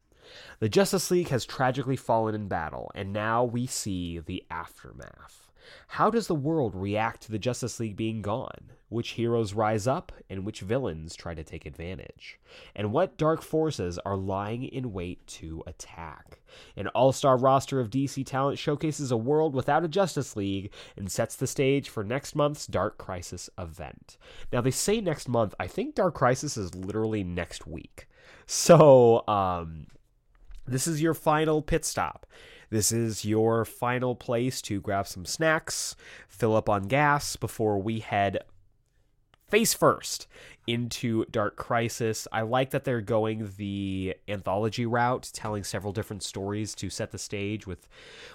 [0.60, 5.51] The Justice League has tragically fallen in battle, and now we see the aftermath.
[5.88, 8.72] How does the world react to the Justice League being gone?
[8.88, 12.38] Which heroes rise up and which villains try to take advantage?
[12.74, 16.40] And what dark forces are lying in wait to attack?
[16.76, 21.10] An all star roster of DC talent showcases a world without a Justice League and
[21.10, 24.18] sets the stage for next month's Dark Crisis event.
[24.52, 25.54] Now, they say next month.
[25.58, 28.08] I think Dark Crisis is literally next week.
[28.46, 29.86] So, um,
[30.66, 32.26] this is your final pit stop.
[32.72, 35.94] This is your final place to grab some snacks,
[36.26, 38.38] fill up on gas before we head
[39.46, 40.26] face first
[40.66, 42.26] into Dark Crisis.
[42.32, 47.18] I like that they're going the anthology route, telling several different stories to set the
[47.18, 47.86] stage with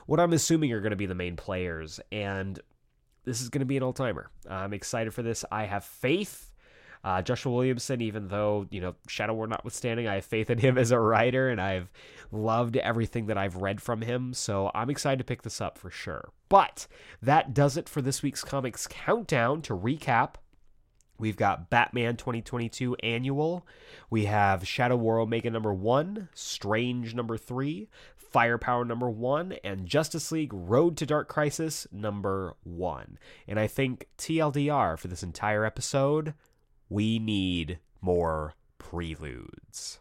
[0.05, 1.99] what I'm assuming are going to be the main players.
[2.11, 2.59] And
[3.25, 4.29] this is going to be an all timer.
[4.47, 5.45] I'm excited for this.
[5.51, 6.46] I have faith
[7.03, 10.77] uh, Joshua Williamson, even though, you know, Shadow War notwithstanding, I have faith in him
[10.77, 11.91] as a writer and I've
[12.31, 14.33] loved everything that I've read from him.
[14.33, 16.29] So I'm excited to pick this up for sure.
[16.49, 16.87] But
[17.21, 19.61] that does it for this week's comics countdown.
[19.63, 20.35] To recap,
[21.19, 23.65] We've got Batman 2022 Annual.
[24.09, 30.31] We have Shadow War Omega number one, Strange number three, Firepower number one, and Justice
[30.31, 33.17] League Road to Dark Crisis number one.
[33.47, 36.35] And I think TLDR for this entire episode,
[36.89, 39.99] we need more preludes.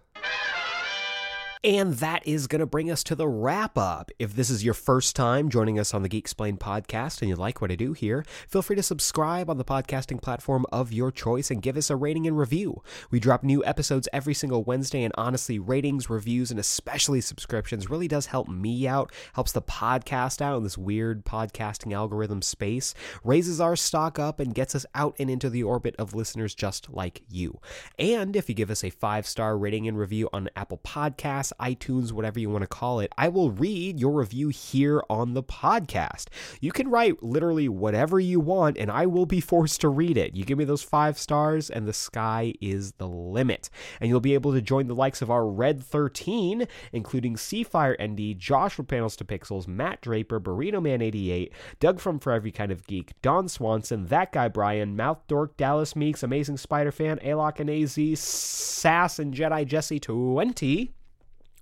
[1.67, 4.13] And that is going to bring us to the wrap up.
[4.21, 7.61] If this is your first time joining us on the Geeksplained podcast and you like
[7.61, 11.51] what I do here, feel free to subscribe on the podcasting platform of your choice
[11.51, 12.85] and give us a rating and review.
[13.11, 18.07] We drop new episodes every single Wednesday, and honestly, ratings, reviews, and especially subscriptions really
[18.07, 22.95] does help me out, helps the podcast out in this weird podcasting algorithm space,
[23.25, 26.89] raises our stock up, and gets us out and into the orbit of listeners just
[26.91, 27.59] like you.
[27.99, 32.13] And if you give us a five star rating and review on Apple Podcasts, iTunes,
[32.13, 36.27] whatever you want to call it, I will read your review here on the podcast.
[36.61, 40.35] You can write literally whatever you want, and I will be forced to read it.
[40.35, 43.71] You give me those five stars, and the sky is the limit.
[44.01, 48.39] And you'll be able to join the likes of our Red 13, including Seafire ND,
[48.39, 52.73] Josh from Panels to Pixels, Matt Draper, Burrito Man 88, Doug from For Every Kind
[52.73, 57.61] of Geek, Don Swanson, That Guy Brian, Mouth Dork, Dallas Meeks, Amazing Spider Fan, Alok
[57.61, 60.93] and AZ, Sass and Jedi Jesse 20.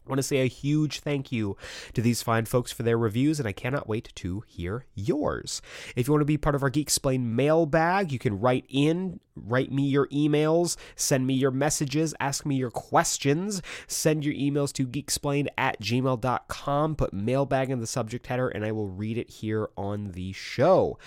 [0.07, 1.57] I want to say a huge thank you
[1.94, 5.62] to these fine folks for their reviews, and I cannot wait to hear yours.
[5.96, 9.20] If you want to be part of our Geek Explain mailbag, you can write in,
[9.34, 14.72] write me your emails, send me your messages, ask me your questions, send your emails
[14.74, 19.30] to geeksplained at gmail.com, put mailbag in the subject header, and I will read it
[19.30, 20.98] here on the show.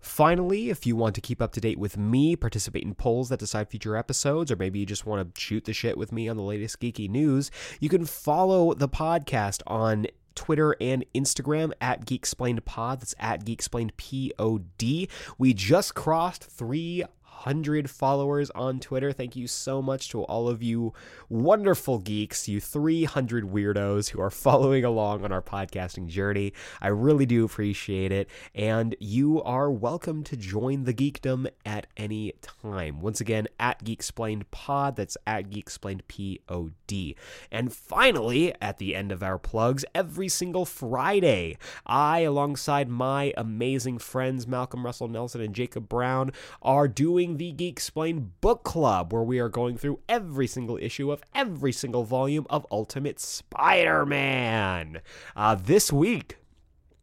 [0.00, 3.38] Finally, if you want to keep up to date with me, participate in polls that
[3.40, 6.36] decide future episodes, or maybe you just want to shoot the shit with me on
[6.36, 12.64] the latest geeky news, you can follow the podcast on Twitter and Instagram at Geeksplained
[12.64, 13.00] Pod.
[13.00, 15.08] That's at Geeksplained P O D.
[15.36, 17.02] We just crossed three
[17.44, 19.12] 100 followers on Twitter.
[19.12, 20.92] Thank you so much to all of you
[21.28, 26.52] wonderful geeks, you 300 weirdos who are following along on our podcasting journey.
[26.80, 28.28] I really do appreciate it.
[28.56, 33.00] And you are welcome to join the geekdom at any time.
[33.00, 37.14] Once again, at Geeksplained Pod, that's at Geeksplained P O D.
[37.52, 43.98] And finally, at the end of our plugs, every single Friday, I, alongside my amazing
[43.98, 46.32] friends Malcolm Russell Nelson and Jacob Brown,
[46.62, 51.12] are doing the Geek Explain Book Club, where we are going through every single issue
[51.12, 55.00] of every single volume of Ultimate Spider Man.
[55.36, 56.38] Uh, this week,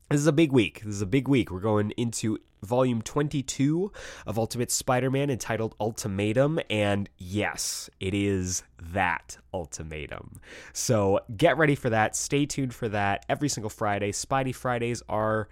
[0.09, 0.81] this is a big week.
[0.83, 1.51] This is a big week.
[1.51, 3.91] We're going into volume 22
[4.25, 6.59] of Ultimate Spider Man entitled Ultimatum.
[6.69, 10.41] And yes, it is that ultimatum.
[10.73, 12.15] So get ready for that.
[12.15, 14.11] Stay tuned for that every single Friday.
[14.11, 15.47] Spidey Fridays are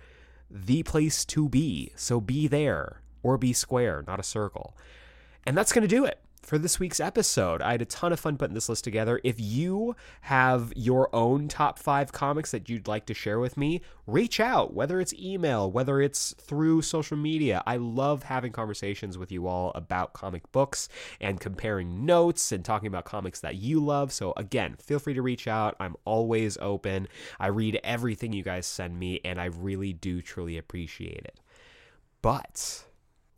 [0.50, 1.92] the place to be.
[1.96, 4.78] So be there or be square, not a circle.
[5.46, 7.62] And that's going to do it for this week's episode.
[7.62, 9.20] I had a ton of fun putting this list together.
[9.24, 13.82] If you have your own top five comics that you'd like to share with me,
[14.06, 17.64] reach out, whether it's email, whether it's through social media.
[17.66, 20.90] I love having conversations with you all about comic books
[21.22, 24.12] and comparing notes and talking about comics that you love.
[24.12, 25.76] So, again, feel free to reach out.
[25.80, 27.08] I'm always open.
[27.40, 31.40] I read everything you guys send me, and I really do truly appreciate it.
[32.22, 32.86] But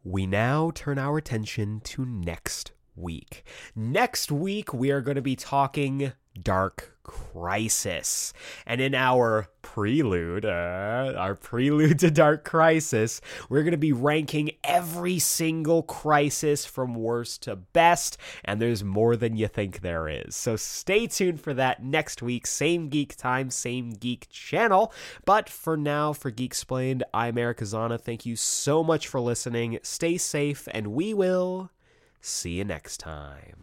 [0.05, 3.43] we now turn our attention to next week.
[3.75, 8.33] Next week, we are going to be talking Dark Crisis.
[8.65, 14.51] And in our prelude, uh, our prelude to Dark Crisis, we're going to be ranking
[14.63, 20.35] every single crisis from worst to best, and there's more than you think there is.
[20.35, 22.47] So stay tuned for that next week.
[22.47, 24.91] Same geek time, same geek channel.
[25.25, 27.99] But for now, for Geeksplained, I'm Eric Azana.
[28.01, 29.79] Thank you so much for listening.
[29.83, 31.71] Stay safe, and we will
[32.19, 33.55] see you next time.